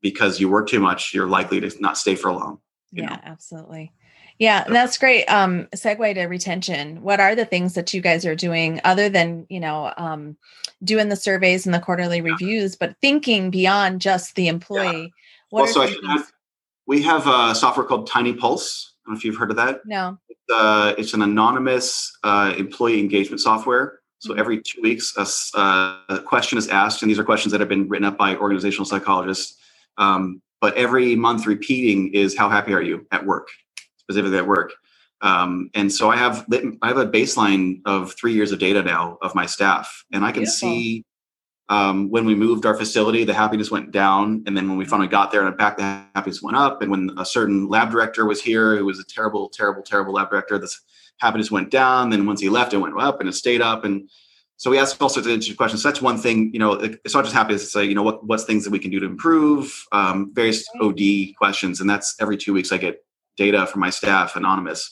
because 0.00 0.38
you 0.38 0.48
work 0.48 0.68
too 0.68 0.78
much 0.78 1.12
you're 1.12 1.26
likely 1.26 1.58
to 1.60 1.70
not 1.80 1.98
stay 1.98 2.14
for 2.14 2.32
long 2.32 2.60
you 2.92 3.02
yeah 3.02 3.08
know. 3.10 3.18
absolutely 3.24 3.92
yeah 4.38 4.64
that's 4.68 4.98
great 4.98 5.24
um 5.26 5.66
segue 5.74 6.14
to 6.14 6.24
retention. 6.26 7.02
What 7.02 7.20
are 7.20 7.34
the 7.34 7.44
things 7.44 7.74
that 7.74 7.92
you 7.92 8.00
guys 8.00 8.24
are 8.24 8.34
doing 8.36 8.80
other 8.84 9.08
than 9.08 9.46
you 9.48 9.60
know 9.60 9.92
um 9.96 10.36
doing 10.84 11.08
the 11.08 11.16
surveys 11.16 11.66
and 11.66 11.74
the 11.74 11.80
quarterly 11.80 12.20
reviews 12.20 12.76
but 12.76 12.94
thinking 13.00 13.50
beyond 13.50 14.00
just 14.00 14.34
the 14.34 14.48
employee? 14.48 15.12
What 15.50 15.62
also 15.62 15.80
I 15.82 15.86
some 15.86 15.94
should 15.94 16.02
things- 16.04 16.20
add, 16.22 16.26
we 16.86 17.02
have 17.02 17.26
a 17.26 17.54
software 17.54 17.84
called 17.86 18.06
Tiny 18.06 18.32
Pulse. 18.32 18.94
I 19.04 19.08
don't 19.10 19.14
know 19.14 19.18
if 19.18 19.24
you've 19.24 19.36
heard 19.36 19.50
of 19.50 19.56
that. 19.56 19.80
No. 19.86 20.18
Uh, 20.52 20.94
it's 20.96 21.12
an 21.14 21.20
anonymous 21.22 22.16
uh, 22.24 22.54
employee 22.56 22.98
engagement 23.00 23.40
software. 23.40 23.98
So 24.20 24.32
Mhm. 24.34 24.38
every 24.38 24.62
two 24.62 24.80
weeks, 24.82 25.14
a, 25.16 25.96
a 26.08 26.18
question 26.20 26.56
is 26.58 26.68
asked, 26.68 27.02
and 27.02 27.10
these 27.10 27.18
are 27.18 27.24
questions 27.24 27.52
that 27.52 27.60
have 27.60 27.68
been 27.68 27.88
written 27.88 28.06
up 28.06 28.16
by 28.16 28.34
organizational 28.36 28.86
psychologists. 28.86 29.58
Um, 29.98 30.40
but 30.60 30.74
every 30.76 31.14
month, 31.14 31.46
repeating 31.46 32.12
is 32.14 32.36
how 32.36 32.48
happy 32.48 32.72
are 32.72 32.80
you 32.82 33.06
at 33.12 33.24
work, 33.26 33.48
specifically 34.08 34.38
at 34.38 34.46
work. 34.46 34.72
Um, 35.20 35.70
and 35.74 35.92
so 35.92 36.10
I 36.10 36.16
have 36.16 36.46
I 36.82 36.88
have 36.88 36.96
a 36.98 37.06
baseline 37.06 37.80
of 37.84 38.14
three 38.14 38.32
years 38.32 38.52
of 38.52 38.58
data 38.58 38.82
now 38.82 39.18
of 39.20 39.34
my 39.34 39.46
staff, 39.46 40.04
and 40.12 40.24
I 40.24 40.30
can 40.32 40.42
Beautiful. 40.42 40.54
see 40.58 41.04
um, 41.68 42.08
when 42.10 42.24
we 42.24 42.34
moved 42.34 42.64
our 42.64 42.74
facility, 42.76 43.24
the 43.24 43.34
happiness 43.34 43.70
went 43.70 43.90
down, 43.90 44.44
and 44.46 44.56
then 44.56 44.68
when 44.68 44.78
we 44.78 44.84
finally 44.86 45.08
got 45.08 45.30
there 45.32 45.46
and 45.46 45.56
back, 45.56 45.76
the 45.76 45.82
happiness 46.14 46.40
went 46.40 46.56
up. 46.56 46.80
And 46.82 46.90
when 46.90 47.10
a 47.18 47.26
certain 47.26 47.68
lab 47.68 47.90
director 47.90 48.24
was 48.24 48.40
here, 48.40 48.76
it 48.76 48.82
was 48.82 49.00
a 49.00 49.04
terrible, 49.04 49.48
terrible, 49.50 49.82
terrible 49.82 50.14
lab 50.14 50.30
director. 50.30 50.56
The 50.56 50.72
happiness 51.18 51.50
went 51.50 51.70
down. 51.70 52.08
Then 52.10 52.24
once 52.24 52.40
he 52.40 52.48
left, 52.48 52.72
it 52.72 52.78
went 52.78 52.98
up 52.98 53.20
and 53.20 53.28
it 53.28 53.32
stayed 53.32 53.60
up. 53.60 53.84
And 53.84 54.08
so 54.56 54.70
we 54.70 54.78
asked 54.78 55.02
all 55.02 55.08
sorts 55.10 55.26
of 55.26 55.32
interesting 55.32 55.56
questions. 55.56 55.82
So 55.82 55.88
that's 55.90 56.00
one 56.00 56.16
thing. 56.16 56.50
You 56.54 56.60
know, 56.60 56.72
it- 56.74 57.00
it's 57.04 57.14
not 57.14 57.24
just 57.24 57.34
happiness. 57.36 57.64
It's 57.64 57.74
like 57.74 57.88
you 57.88 57.94
know 57.94 58.02
what 58.04 58.24
what's 58.24 58.44
things 58.44 58.64
that 58.64 58.70
we 58.70 58.78
can 58.78 58.90
do 58.92 59.00
to 59.00 59.06
improve. 59.06 59.84
Um, 59.92 60.30
various 60.32 60.64
OD 60.80 61.34
questions, 61.36 61.80
and 61.80 61.90
that's 61.90 62.14
every 62.20 62.36
two 62.38 62.52
weeks 62.54 62.70
I 62.72 62.78
get 62.78 63.04
data 63.38 63.66
from 63.66 63.80
my 63.80 63.90
staff, 63.90 64.36
anonymous. 64.36 64.90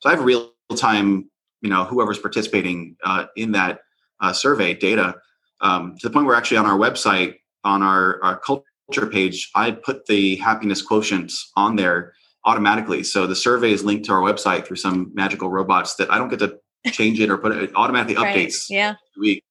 So 0.00 0.08
I 0.08 0.14
have 0.14 0.24
real 0.24 0.52
time. 0.76 1.28
You 1.62 1.70
know, 1.70 1.84
whoever's 1.84 2.18
participating 2.18 2.96
uh, 3.02 3.26
in 3.34 3.52
that 3.52 3.80
uh, 4.20 4.32
survey 4.32 4.74
data 4.74 5.16
um, 5.60 5.96
to 5.98 6.08
the 6.08 6.12
point 6.12 6.26
where 6.26 6.36
actually 6.36 6.58
on 6.58 6.66
our 6.66 6.78
website 6.78 7.36
on 7.64 7.82
our, 7.82 8.22
our 8.22 8.38
culture 8.38 9.06
page 9.10 9.50
i 9.54 9.70
put 9.70 10.06
the 10.06 10.36
happiness 10.36 10.86
quotients 10.86 11.42
on 11.56 11.76
there 11.76 12.12
automatically 12.44 13.02
so 13.02 13.26
the 13.26 13.34
survey 13.34 13.72
is 13.72 13.84
linked 13.84 14.04
to 14.04 14.12
our 14.12 14.20
website 14.20 14.66
through 14.66 14.76
some 14.76 15.10
magical 15.14 15.50
robots 15.50 15.96
that 15.96 16.10
i 16.10 16.18
don't 16.18 16.28
get 16.28 16.38
to 16.38 16.58
change 16.92 17.18
it 17.20 17.30
or 17.30 17.36
put 17.36 17.52
it, 17.52 17.64
it 17.64 17.70
automatically 17.74 18.14
Right. 18.22 18.36
updates 18.36 18.66
yeah 18.68 18.94
week 19.18 19.42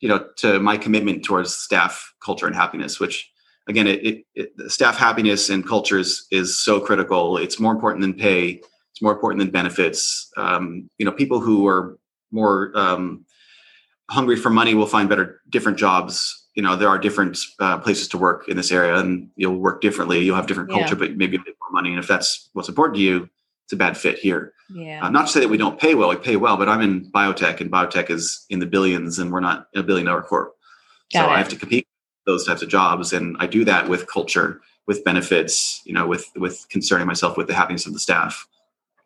you 0.00 0.08
know 0.08 0.26
to 0.36 0.60
my 0.60 0.76
commitment 0.76 1.24
towards 1.24 1.54
staff 1.54 2.12
culture 2.22 2.46
and 2.46 2.54
happiness 2.54 3.00
which 3.00 3.29
again 3.68 3.86
it, 3.86 4.04
it, 4.04 4.24
it 4.34 4.70
staff 4.70 4.96
happiness 4.96 5.50
and 5.50 5.66
cultures 5.66 6.26
is 6.30 6.58
so 6.58 6.80
critical. 6.80 7.36
It's 7.36 7.58
more 7.60 7.72
important 7.72 8.02
than 8.02 8.14
pay. 8.14 8.60
It's 8.92 9.02
more 9.02 9.12
important 9.12 9.38
than 9.40 9.50
benefits. 9.50 10.30
Um, 10.36 10.90
you 10.98 11.04
know 11.04 11.12
people 11.12 11.40
who 11.40 11.66
are 11.66 11.98
more 12.32 12.72
um, 12.74 13.24
hungry 14.10 14.36
for 14.36 14.50
money 14.50 14.74
will 14.74 14.86
find 14.86 15.08
better 15.08 15.40
different 15.48 15.78
jobs. 15.78 16.36
You 16.54 16.62
know 16.62 16.76
there 16.76 16.88
are 16.88 16.98
different 16.98 17.38
uh, 17.60 17.78
places 17.78 18.08
to 18.08 18.18
work 18.18 18.48
in 18.48 18.56
this 18.56 18.72
area 18.72 18.96
and 18.96 19.30
you'll 19.36 19.56
work 19.58 19.80
differently. 19.80 20.20
You'll 20.20 20.36
have 20.36 20.46
different 20.46 20.70
Yeah. 20.70 20.78
culture 20.80 20.96
but 20.96 21.16
maybe 21.16 21.36
a 21.36 21.40
bit 21.40 21.56
more 21.60 21.70
money. 21.70 21.90
And 21.90 21.98
if 21.98 22.08
that's 22.08 22.50
what's 22.52 22.68
important 22.68 22.96
to 22.96 23.02
you 23.02 23.28
it's 23.66 23.72
a 23.74 23.76
bad 23.76 23.96
fit 23.96 24.18
here. 24.18 24.52
Yeah. 24.68 25.04
Uh, 25.06 25.10
not 25.10 25.26
to 25.26 25.32
say 25.32 25.38
that 25.38 25.48
we 25.48 25.56
don't 25.56 25.78
pay 25.78 25.94
well. 25.94 26.08
We 26.08 26.16
pay 26.16 26.34
well 26.34 26.56
but 26.56 26.68
i'm 26.68 26.80
in 26.80 27.08
biotech 27.12 27.60
and 27.60 27.70
biotech 27.70 28.10
is 28.10 28.44
in 28.50 28.58
the 28.58 28.66
billions 28.66 29.20
and 29.20 29.30
we're 29.30 29.38
not 29.38 29.68
a 29.76 29.82
billion 29.84 30.06
dollar 30.06 30.22
corp. 30.22 30.56
So 31.12 31.22
it. 31.22 31.28
i 31.28 31.38
have 31.38 31.48
to 31.50 31.56
compete 31.56 31.86
those 32.30 32.46
types 32.46 32.62
of 32.62 32.68
jobs. 32.68 33.12
And 33.12 33.36
i 33.40 33.46
do 33.46 33.64
that 33.64 33.88
with 33.88 34.06
culture 34.06 34.60
with 34.86 35.04
benefits 35.04 35.82
you 35.84 35.92
know 35.92 36.06
with 36.06 36.26
with 36.36 36.66
concerning 36.70 37.06
myself 37.06 37.36
with 37.36 37.46
the 37.46 37.54
happiness 37.54 37.86
of 37.86 37.92
the 37.92 38.00
staff. 38.00 38.46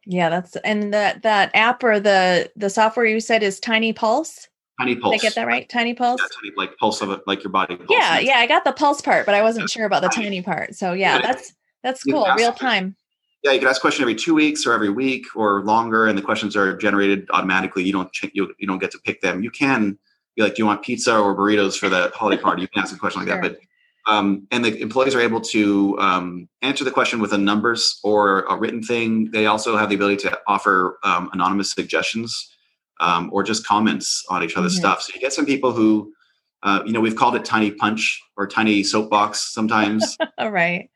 Yeah 0.06 0.28
that's 0.30 0.56
and 0.56 0.92
that 0.94 1.22
that 1.22 1.50
app 1.54 1.82
or 1.82 2.00
the 2.00 2.50
the 2.56 2.70
software 2.70 3.06
you 3.06 3.20
said 3.20 3.42
is 3.42 3.60
tiny 3.60 3.92
pulse? 3.92 4.48
Tiny 4.80 4.94
did 4.94 5.02
pulse 5.02 5.14
i 5.14 5.18
get 5.18 5.34
that 5.34 5.46
right? 5.46 5.68
Tiny 5.68 5.94
pulse? 5.94 6.20
Yeah, 6.20 6.26
tiny, 6.40 6.54
like 6.56 6.76
pulse 6.78 7.00
of 7.00 7.10
it 7.10 7.20
like 7.26 7.42
your 7.44 7.52
body 7.52 7.76
pulse. 7.76 7.88
yeah 7.90 8.18
yeah 8.18 8.38
i 8.38 8.46
got 8.46 8.64
the 8.64 8.72
pulse 8.72 9.00
part 9.00 9.24
but 9.26 9.34
i 9.34 9.42
wasn't 9.42 9.68
sure 9.70 9.84
about 9.86 10.02
the 10.02 10.08
Tiny. 10.08 10.26
tiny 10.26 10.42
part. 10.42 10.74
So 10.74 10.92
yeah 10.92 11.20
that's 11.20 11.52
that's 11.82 12.02
cool 12.02 12.26
real 12.36 12.52
time. 12.52 12.96
Yeah, 13.44 13.52
you 13.52 13.58
can 13.58 13.68
ask 13.68 13.78
a 13.78 13.80
question 13.82 14.02
every 14.02 14.14
two 14.14 14.34
weeks 14.34 14.64
or 14.66 14.72
every 14.72 14.88
week 14.88 15.26
or 15.36 15.62
longer, 15.64 16.06
and 16.06 16.16
the 16.16 16.22
questions 16.22 16.56
are 16.56 16.74
generated 16.78 17.26
automatically. 17.30 17.84
You 17.84 17.92
don't 17.92 18.10
ch- 18.10 18.30
you, 18.32 18.54
you 18.58 18.66
don't 18.66 18.78
get 18.78 18.90
to 18.92 18.98
pick 18.98 19.20
them. 19.20 19.42
You 19.42 19.50
can 19.50 19.98
like, 20.42 20.54
do 20.56 20.62
you 20.62 20.66
want 20.66 20.82
pizza 20.82 21.16
or 21.16 21.36
burritos 21.36 21.78
for 21.78 21.88
the 21.88 22.10
holiday 22.14 22.40
party? 22.40 22.62
You 22.62 22.68
can 22.68 22.82
ask 22.82 22.94
a 22.94 22.98
question 22.98 23.20
like 23.20 23.28
Sure. 23.28 23.40
that, 23.40 23.52
but 23.52 24.12
um, 24.12 24.46
and 24.50 24.64
the 24.64 24.78
employees 24.80 25.14
are 25.14 25.20
able 25.20 25.40
to 25.40 25.98
um, 25.98 26.48
answer 26.60 26.84
the 26.84 26.90
question 26.90 27.20
with 27.20 27.32
a 27.32 27.38
numbers 27.38 28.00
or 28.04 28.40
a 28.42 28.56
written 28.56 28.82
thing. 28.82 29.30
They 29.30 29.46
also 29.46 29.76
have 29.76 29.88
the 29.88 29.94
ability 29.94 30.16
to 30.28 30.38
offer 30.46 30.98
um, 31.04 31.30
anonymous 31.32 31.72
suggestions 31.72 32.54
um, 33.00 33.30
or 33.32 33.42
just 33.42 33.66
comments 33.66 34.22
on 34.28 34.42
each 34.42 34.56
other's 34.56 34.74
Mhm. 34.74 34.78
stuff. 34.78 35.02
So 35.02 35.12
you 35.14 35.20
get 35.20 35.32
some 35.32 35.46
people 35.46 35.72
who, 35.72 36.12
uh, 36.62 36.82
you 36.84 36.92
know, 36.92 37.00
we've 37.00 37.16
called 37.16 37.34
it 37.34 37.46
tiny 37.46 37.70
punch 37.70 38.20
or 38.36 38.46
tiny 38.46 38.82
soapbox 38.82 39.52
sometimes 39.54 40.18
all 40.38 40.50
right 40.50 40.90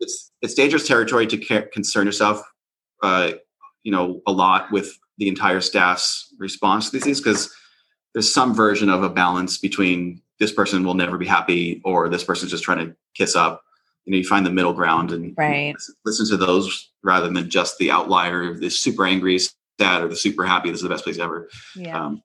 it's 0.00 0.30
it's 0.42 0.54
dangerous 0.54 0.86
territory 0.86 1.26
to 1.26 1.38
care, 1.38 1.62
concern 1.72 2.06
yourself 2.06 2.42
uh, 3.02 3.32
you 3.82 3.92
know 3.92 4.20
a 4.26 4.32
lot 4.32 4.70
with 4.72 4.98
the 5.18 5.28
entire 5.28 5.60
staff's 5.60 6.34
response 6.38 6.86
to 6.86 6.92
these 6.92 7.04
things 7.04 7.20
because 7.20 7.54
there's 8.14 8.32
some 8.32 8.54
version 8.54 8.88
of 8.88 9.02
a 9.02 9.10
balance 9.10 9.58
between 9.58 10.22
this 10.40 10.52
person 10.52 10.84
will 10.84 10.94
never 10.94 11.18
be 11.18 11.26
happy 11.26 11.82
or 11.84 12.08
this 12.08 12.24
person's 12.24 12.50
just 12.50 12.64
trying 12.64 12.86
to 12.86 12.96
kiss 13.14 13.36
up 13.36 13.62
you 14.04 14.12
know 14.12 14.16
you 14.18 14.24
find 14.24 14.46
the 14.46 14.50
middle 14.50 14.72
ground 14.72 15.12
and 15.12 15.34
Right. 15.36 15.74
listen, 16.04 16.26
to 16.28 16.36
those 16.36 16.90
rather 17.02 17.28
than 17.28 17.50
just 17.50 17.78
the 17.78 17.90
outlier 17.90 18.54
the 18.54 18.70
super 18.70 19.06
angry 19.06 19.38
sad 19.38 20.02
or 20.02 20.08
the 20.08 20.16
super 20.16 20.44
happy 20.44 20.70
this 20.70 20.78
is 20.78 20.82
the 20.82 20.88
best 20.88 21.04
place 21.04 21.18
ever 21.18 21.48
yeah 21.76 22.04
um, 22.04 22.22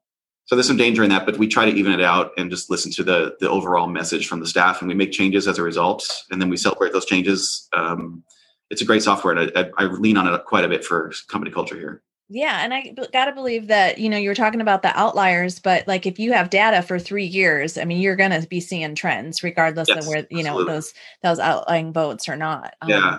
so 0.50 0.56
there's 0.56 0.66
some 0.66 0.78
danger 0.78 1.04
in 1.04 1.12
that, 1.12 1.28
but 1.28 1.38
we 1.38 1.48
try 1.48 1.66
to 1.66 1.78
even 1.78 1.92
it 1.92 2.02
out 2.02 2.32
and 2.36 2.50
just 2.50 2.72
listen 2.72 2.92
to 2.94 3.04
the 3.04 3.36
the 3.40 3.48
overall 3.48 3.86
message 3.86 4.28
from 4.28 4.40
the 4.40 4.48
staff, 4.48 4.82
and 4.82 4.90
we 4.90 4.96
make 4.96 5.12
changes 5.12 5.48
as 5.48 5.60
a 5.60 5.64
result, 5.64 6.24
and 6.32 6.42
then 6.42 6.50
we 6.50 6.58
celebrate 6.58 6.92
those 6.92 7.06
changes. 7.06 7.68
Um, 7.72 8.24
it's 8.72 8.82
a 8.82 8.86
great 8.86 9.04
software, 9.04 9.36
and 9.38 9.52
I, 9.56 9.62
I, 9.62 9.70
I 9.78 9.84
lean 9.86 10.18
on 10.18 10.26
it 10.26 10.46
quite 10.46 10.66
a 10.66 10.68
bit 10.68 10.84
for 10.84 11.12
company 11.28 11.52
culture 11.52 11.78
here. 11.78 12.02
Yeah, 12.32 12.64
and 12.64 12.72
i 12.76 12.94
gotta 13.12 13.32
believe 13.32 13.68
that 13.68 13.98
you 13.98 14.08
know 14.08 14.18
you 14.18 14.30
were 14.30 14.36
talking 14.36 14.62
about 14.62 14.84
the 14.84 14.96
outliers, 14.98 15.58
but 15.60 15.88
like 15.88 16.06
if 16.06 16.20
you 16.20 16.32
have 16.32 16.52
data 16.52 16.84
for 16.84 17.00
three 17.00 17.26
years, 17.26 17.76
I 17.76 17.86
mean 17.86 18.00
you're 18.02 18.16
gonna 18.16 18.46
be 18.48 18.60
seeing 18.60 18.94
trends 18.94 19.42
regardless 19.42 19.90
Yes, 19.90 19.98
of 19.98 20.06
where 20.06 20.28
you 20.30 20.44
know 20.44 20.64
those 20.64 20.94
those 21.24 21.40
outlying 21.40 21.92
votes 21.92 22.30
or 22.30 22.36
not. 22.36 22.76
Um, 22.82 22.90
Yeah. 22.92 23.18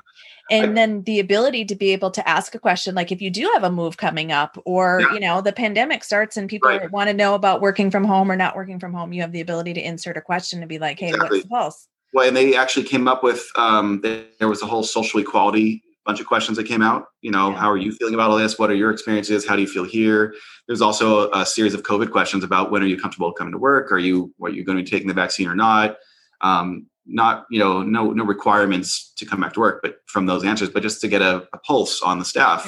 and 0.49 0.71
I- 0.71 0.75
then 0.75 1.03
the 1.03 1.19
ability 1.19 1.65
to 1.67 1.75
be 1.75 1.91
able 1.93 2.13
to 2.13 2.29
ask 2.29 2.55
a 2.55 2.61
question, 2.61 2.95
like 2.95 3.11
if 3.11 3.21
you 3.21 3.31
do 3.31 3.51
have 3.55 3.65
a 3.65 3.71
move 3.71 3.97
coming 3.97 4.31
up, 4.31 4.57
or 4.65 5.01
Yeah. 5.01 5.15
you 5.15 5.21
know 5.21 5.41
the 5.41 5.53
pandemic 5.53 6.05
starts 6.05 6.37
and 6.37 6.49
people 6.49 6.69
Right. 6.69 6.91
want 6.93 7.09
to 7.09 7.15
know 7.15 7.35
about 7.35 7.61
working 7.61 7.91
from 7.91 8.05
home 8.05 8.31
or 8.31 8.37
not 8.37 8.55
working 8.55 8.79
from 8.79 8.93
home, 8.93 9.13
you 9.13 9.23
have 9.23 9.33
the 9.33 9.41
ability 9.41 9.75
to 9.75 9.81
insert 9.85 10.17
a 10.19 10.21
question 10.21 10.61
to 10.61 10.69
be 10.69 10.79
like, 10.79 11.01
hey, 11.01 11.09
Exactly. 11.09 11.31
what's 11.39 11.43
the 11.43 11.49
pulse? 11.49 11.89
Well, 12.13 12.29
and 12.29 12.37
they 12.37 12.55
actually 12.57 12.85
came 12.87 13.09
up 13.09 13.25
with 13.25 13.45
um, 13.57 14.03
there 14.03 14.49
was 14.49 14.63
a 14.63 14.67
whole 14.67 14.83
social 14.85 15.19
equality 15.21 15.83
bunch 16.07 16.21
of 16.21 16.27
questions 16.27 16.57
that 16.57 16.65
came 16.65 16.83
out. 16.83 17.07
You 17.21 17.31
know, 17.31 17.51
Yeah. 17.51 17.57
how 17.57 17.71
are 17.71 17.77
you 17.77 17.93
feeling 17.93 18.15
about 18.15 18.31
all 18.31 18.39
this? 18.39 18.59
What 18.59 18.71
are 18.71 18.75
your 18.75 18.91
experiences? 18.91 19.47
How 19.47 19.55
do 19.57 19.63
you 19.63 19.69
feel 19.69 19.85
here? 19.85 20.35
There's 20.67 20.81
also 20.81 21.31
a, 21.33 21.45
series 21.47 21.75
of 21.75 21.83
COVID 21.83 22.11
questions 22.11 22.45
about 22.45 22.71
when 22.71 22.83
are 22.83 22.87
you 22.87 22.99
comfortable 22.99 23.33
coming 23.33 23.53
to 23.53 23.59
work? 23.59 23.93
Are 23.93 23.99
you 23.99 24.33
are 24.43 24.49
you 24.51 24.65
going 24.65 24.79
to 24.79 24.85
be 24.85 24.91
taking 24.91 25.09
the 25.09 25.15
vaccine 25.15 25.49
or 25.49 25.55
not? 25.55 25.97
Um, 26.41 26.87
not 27.07 27.45
you 27.51 27.59
know 27.59 27.83
no 27.83 28.13
no 28.13 28.25
requirements 28.25 29.13
to 29.17 29.27
come 29.27 29.41
back 29.41 29.53
to 29.55 29.61
work, 29.61 29.81
but 29.83 29.97
from 30.07 30.27
those 30.27 30.45
answers, 30.45 30.71
but 30.71 30.83
just 30.83 31.01
to 31.01 31.09
get 31.09 31.23
a, 31.23 31.47
a 31.53 31.59
pulse 31.59 32.03
on 32.03 32.19
the 32.19 32.25
staff 32.25 32.67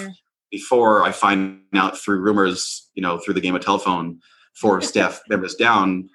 before 0.51 1.03
I 1.03 1.13
find 1.13 1.61
out 1.75 1.97
through 1.97 2.21
rumors, 2.21 2.91
you 2.95 3.03
know, 3.03 3.19
through 3.19 3.35
the 3.35 3.41
game 3.41 3.55
of 3.55 3.65
telephone, 3.65 4.21
four 4.55 4.81
staff 4.93 5.21
members 5.29 5.55
down 5.55 6.09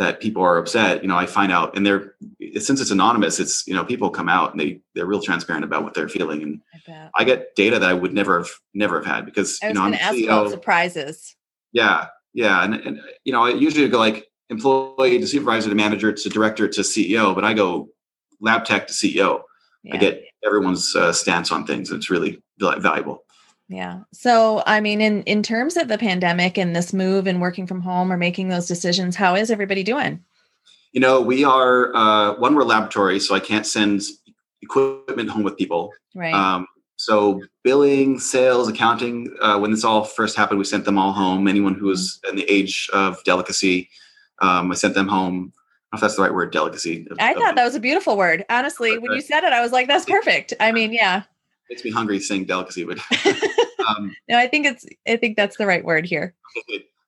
that 0.00 0.18
people 0.18 0.42
are 0.42 0.56
upset. 0.56 1.02
You 1.02 1.08
know, 1.08 1.16
I 1.16 1.26
find 1.26 1.52
out, 1.52 1.76
and 1.76 1.84
they're 1.84 2.14
since 2.58 2.80
it's 2.80 2.90
anonymous, 2.90 3.38
it's 3.38 3.66
you 3.66 3.74
know 3.74 3.84
people 3.84 4.08
come 4.10 4.28
out 4.28 4.50
and 4.50 4.58
they 4.58 4.80
they're 4.94 5.06
real 5.06 5.20
transparent 5.20 5.62
about 5.62 5.84
what 5.84 5.94
they're 5.94 6.08
feeling, 6.08 6.42
and 6.42 6.60
I 6.74 6.78
bet. 6.90 7.10
I 7.18 7.24
get 7.24 7.54
data 7.54 7.78
that 7.78 7.88
I 7.88 7.92
would 7.92 8.14
never 8.14 8.38
have 8.38 8.48
never 8.74 8.96
have 8.96 9.06
had 9.06 9.24
because 9.26 9.60
you 9.62 9.74
know 9.74 9.82
I'm 9.82 9.94
ask 9.94 10.14
CEO. 10.16 10.24
about 10.24 10.50
surprises. 10.50 11.36
Yeah, 11.72 12.06
yeah, 12.32 12.64
and, 12.64 12.74
and 12.74 13.00
you 13.24 13.32
know 13.32 13.44
I 13.44 13.50
usually 13.50 13.86
go 13.88 13.98
like 13.98 14.26
employee 14.48 15.18
to 15.18 15.26
supervisor 15.26 15.68
to 15.68 15.74
manager 15.74 16.12
to 16.12 16.28
director 16.30 16.66
to 16.66 16.80
CEO, 16.80 17.34
but 17.34 17.44
I 17.44 17.52
go 17.52 17.90
lab 18.40 18.64
tech 18.64 18.86
to 18.88 18.92
CEO. 18.94 19.42
Yeah. 19.82 19.94
I 19.94 19.98
get 19.98 20.24
everyone's 20.44 20.94
uh, 20.96 21.12
stance 21.12 21.52
on 21.52 21.66
things. 21.66 21.90
And 21.90 21.98
it's 21.98 22.10
really 22.10 22.42
valuable. 22.58 23.24
Yeah. 23.70 24.00
So, 24.12 24.64
I 24.66 24.80
mean, 24.80 25.00
in 25.00 25.22
in 25.22 25.44
terms 25.44 25.76
of 25.76 25.86
the 25.86 25.96
pandemic 25.96 26.58
and 26.58 26.74
this 26.74 26.92
move 26.92 27.28
and 27.28 27.40
working 27.40 27.68
from 27.68 27.80
home 27.80 28.12
or 28.12 28.16
making 28.16 28.48
those 28.48 28.66
decisions, 28.66 29.14
how 29.14 29.36
is 29.36 29.48
everybody 29.48 29.84
doing? 29.84 30.24
You 30.92 31.00
know, 31.00 31.20
we 31.20 31.44
are 31.44 31.94
uh, 31.94 32.34
one. 32.34 32.56
We're 32.56 32.64
laboratory, 32.64 33.20
so 33.20 33.32
I 33.32 33.38
can't 33.38 33.64
send 33.64 34.02
equipment 34.60 35.30
home 35.30 35.44
with 35.44 35.56
people. 35.56 35.92
Right. 36.16 36.34
Um, 36.34 36.66
so 36.96 37.42
billing, 37.62 38.18
sales, 38.18 38.66
accounting. 38.66 39.32
Uh, 39.40 39.60
when 39.60 39.70
this 39.70 39.84
all 39.84 40.02
first 40.02 40.36
happened, 40.36 40.58
we 40.58 40.64
sent 40.64 40.84
them 40.84 40.98
all 40.98 41.12
home. 41.12 41.46
Anyone 41.46 41.74
who 41.74 41.86
was 41.86 42.18
in 42.28 42.34
the 42.34 42.50
age 42.50 42.90
of 42.92 43.22
delicacy, 43.22 43.88
um, 44.40 44.72
I 44.72 44.74
sent 44.74 44.94
them 44.94 45.06
home. 45.06 45.52
I 45.92 45.96
don't 45.96 45.96
know 45.96 45.96
if 45.96 46.00
that's 46.00 46.16
the 46.16 46.22
right 46.22 46.34
word, 46.34 46.50
delicacy. 46.50 47.06
I 47.20 47.34
thought 47.34 47.54
that 47.54 47.64
was 47.64 47.76
a 47.76 47.80
beautiful 47.80 48.16
word. 48.16 48.44
Honestly, 48.50 48.98
when 48.98 49.12
you 49.12 49.20
said 49.20 49.44
it, 49.44 49.52
I 49.52 49.60
was 49.60 49.70
like, 49.70 49.86
"That's 49.86 50.06
perfect." 50.06 50.54
I 50.58 50.72
mean, 50.72 50.92
yeah. 50.92 51.22
Makes 51.70 51.84
me 51.84 51.90
hungry 51.90 52.20
saying 52.20 52.44
delicacy, 52.44 52.84
but 52.84 52.98
um, 53.88 54.14
No, 54.28 54.36
I 54.36 54.46
think 54.48 54.66
it's. 54.66 54.84
I 55.08 55.16
think 55.16 55.36
that's 55.36 55.56
the 55.56 55.66
right 55.66 55.84
word 55.84 56.04
here. 56.04 56.34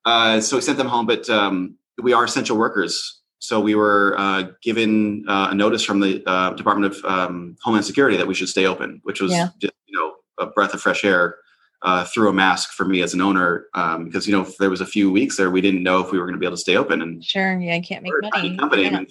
uh, 0.06 0.40
so 0.40 0.56
we 0.56 0.62
sent 0.62 0.78
them 0.78 0.86
home. 0.86 1.06
But 1.06 1.28
um, 1.28 1.76
we 2.02 2.12
are 2.14 2.24
essential 2.24 2.56
workers, 2.56 3.20
so 3.40 3.60
we 3.60 3.74
were 3.74 4.14
uh, 4.18 4.44
given 4.62 5.24
uh, 5.28 5.48
a 5.50 5.54
notice 5.54 5.84
from 5.84 6.00
the 6.00 6.22
uh, 6.26 6.52
Department 6.54 6.94
of 6.94 7.04
um, 7.04 7.56
Homeland 7.62 7.84
Security 7.84 8.16
that 8.16 8.26
we 8.26 8.34
should 8.34 8.48
stay 8.48 8.66
open, 8.66 9.00
which 9.02 9.20
was 9.20 9.32
Yeah. 9.32 9.48
just, 9.58 9.74
you 9.86 9.98
know 9.98 10.14
a 10.38 10.46
breath 10.46 10.72
of 10.72 10.80
fresh 10.80 11.04
air 11.04 11.36
uh, 11.82 12.04
through 12.04 12.28
a 12.28 12.32
mask 12.32 12.70
for 12.72 12.84
me 12.86 13.02
as 13.02 13.12
an 13.12 13.20
owner 13.20 13.66
um, 13.74 14.06
because 14.06 14.26
you 14.26 14.32
know 14.36 14.46
there 14.58 14.70
was 14.70 14.80
a 14.80 14.86
few 14.86 15.10
weeks 15.12 15.36
there 15.36 15.50
we 15.50 15.60
didn't 15.60 15.82
know 15.82 16.00
if 16.00 16.10
we 16.10 16.18
were 16.18 16.24
going 16.24 16.34
to 16.34 16.40
be 16.40 16.46
able 16.46 16.56
to 16.56 16.60
stay 16.60 16.74
open 16.76 17.02
and 17.02 17.22
Sure. 17.22 17.60
Yeah, 17.60 17.74
I 17.74 17.80
can't 17.80 18.02
make 18.02 18.12
we're 18.12 18.20
a 18.20 18.30
tiny 18.30 18.48
money. 18.48 18.58
company. 18.58 18.82
I 18.86 18.90
Yeah. 18.90 18.96
mean, 18.98 19.06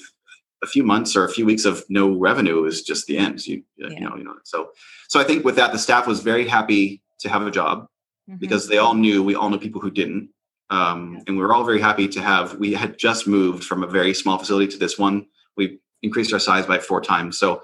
a 0.63 0.67
few 0.67 0.83
months 0.83 1.15
or 1.15 1.23
a 1.25 1.29
few 1.29 1.45
weeks 1.45 1.65
of 1.65 1.83
no 1.89 2.09
revenue 2.17 2.65
is 2.65 2.81
just 2.83 3.07
the 3.07 3.17
end. 3.17 3.45
You, 3.47 3.63
Yeah. 3.77 3.89
you 3.89 3.99
know, 4.01 4.15
you 4.15 4.23
know. 4.23 4.35
So, 4.43 4.69
so 5.09 5.19
I 5.19 5.23
think 5.23 5.43
with 5.43 5.55
that, 5.55 5.71
the 5.71 5.79
staff 5.79 6.05
was 6.07 6.19
very 6.21 6.47
happy 6.47 7.01
to 7.19 7.29
have 7.29 7.45
a 7.45 7.51
job 7.51 7.87
Mhm. 8.29 8.39
because 8.39 8.67
they 8.67 8.77
all 8.77 8.93
knew 8.93 9.23
we 9.23 9.35
all 9.35 9.49
know 9.49 9.57
people 9.57 9.81
who 9.81 9.89
didn't, 9.91 10.29
um, 10.69 11.19
and 11.27 11.35
we 11.37 11.43
were 11.43 11.53
all 11.53 11.63
very 11.63 11.81
happy 11.81 12.07
to 12.09 12.21
have. 12.21 12.55
We 12.59 12.73
had 12.73 12.97
just 12.99 13.27
moved 13.27 13.63
from 13.63 13.83
a 13.83 13.87
very 13.87 14.13
small 14.13 14.37
facility 14.37 14.67
to 14.71 14.77
this 14.77 14.97
one. 14.99 15.25
We 15.57 15.79
increased 16.03 16.31
our 16.33 16.39
size 16.39 16.65
by 16.65 16.77
four 16.79 17.01
times. 17.01 17.37
So, 17.37 17.61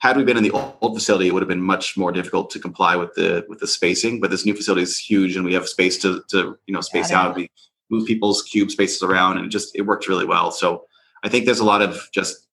had 0.00 0.16
we 0.16 0.22
been 0.22 0.36
in 0.36 0.44
the 0.44 0.52
old, 0.52 0.74
old 0.80 0.94
facility, 0.94 1.26
it 1.26 1.34
would 1.34 1.42
have 1.42 1.48
been 1.48 1.60
much 1.62 1.96
more 1.96 2.12
difficult 2.12 2.50
to 2.50 2.58
comply 2.60 2.94
with 2.96 3.12
the 3.14 3.44
with 3.48 3.58
the 3.58 3.66
spacing. 3.66 4.20
But 4.20 4.30
this 4.30 4.46
new 4.46 4.54
facility 4.54 4.82
is 4.82 4.96
huge, 4.98 5.36
and 5.36 5.44
we 5.44 5.54
have 5.54 5.68
space 5.68 5.98
to 5.98 6.22
to 6.30 6.56
you 6.66 6.74
know 6.74 6.80
space 6.80 7.10
out. 7.10 7.36
We 7.36 7.50
move 7.90 8.06
people's 8.06 8.42
cube 8.42 8.70
spaces 8.70 9.02
around, 9.02 9.36
and 9.36 9.46
it 9.46 9.50
just 9.50 9.74
it 9.76 9.82
worked 9.82 10.06
really 10.08 10.24
well. 10.26 10.50
So, 10.52 10.84
I 11.24 11.28
think 11.28 11.44
there's 11.44 11.60
a 11.60 11.64
lot 11.64 11.82
of 11.82 12.08
just 12.12 12.46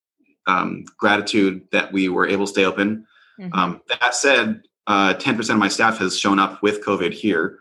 um, 0.48 0.86
gratitude 0.98 1.62
that 1.72 1.92
we 1.92 2.10
were 2.10 2.28
able 2.28 2.46
to 2.46 2.52
stay 2.52 2.66
open. 2.66 3.06
Mhm. 3.40 3.54
Um, 3.54 3.82
that 3.88 4.14
said, 4.16 4.62
uh, 4.88 5.16
10% 5.16 5.56
of 5.56 5.60
my 5.60 5.68
staff 5.68 5.98
has 5.98 6.20
shown 6.20 6.40
up 6.40 6.62
with 6.62 6.84
COVID 6.86 7.14
here. 7.14 7.60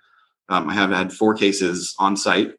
Um, 0.51 0.69
I 0.69 0.75
have 0.75 0.91
had 0.91 1.13
four 1.13 1.35
cases 1.35 1.95
on 1.99 2.17
site. 2.17 2.53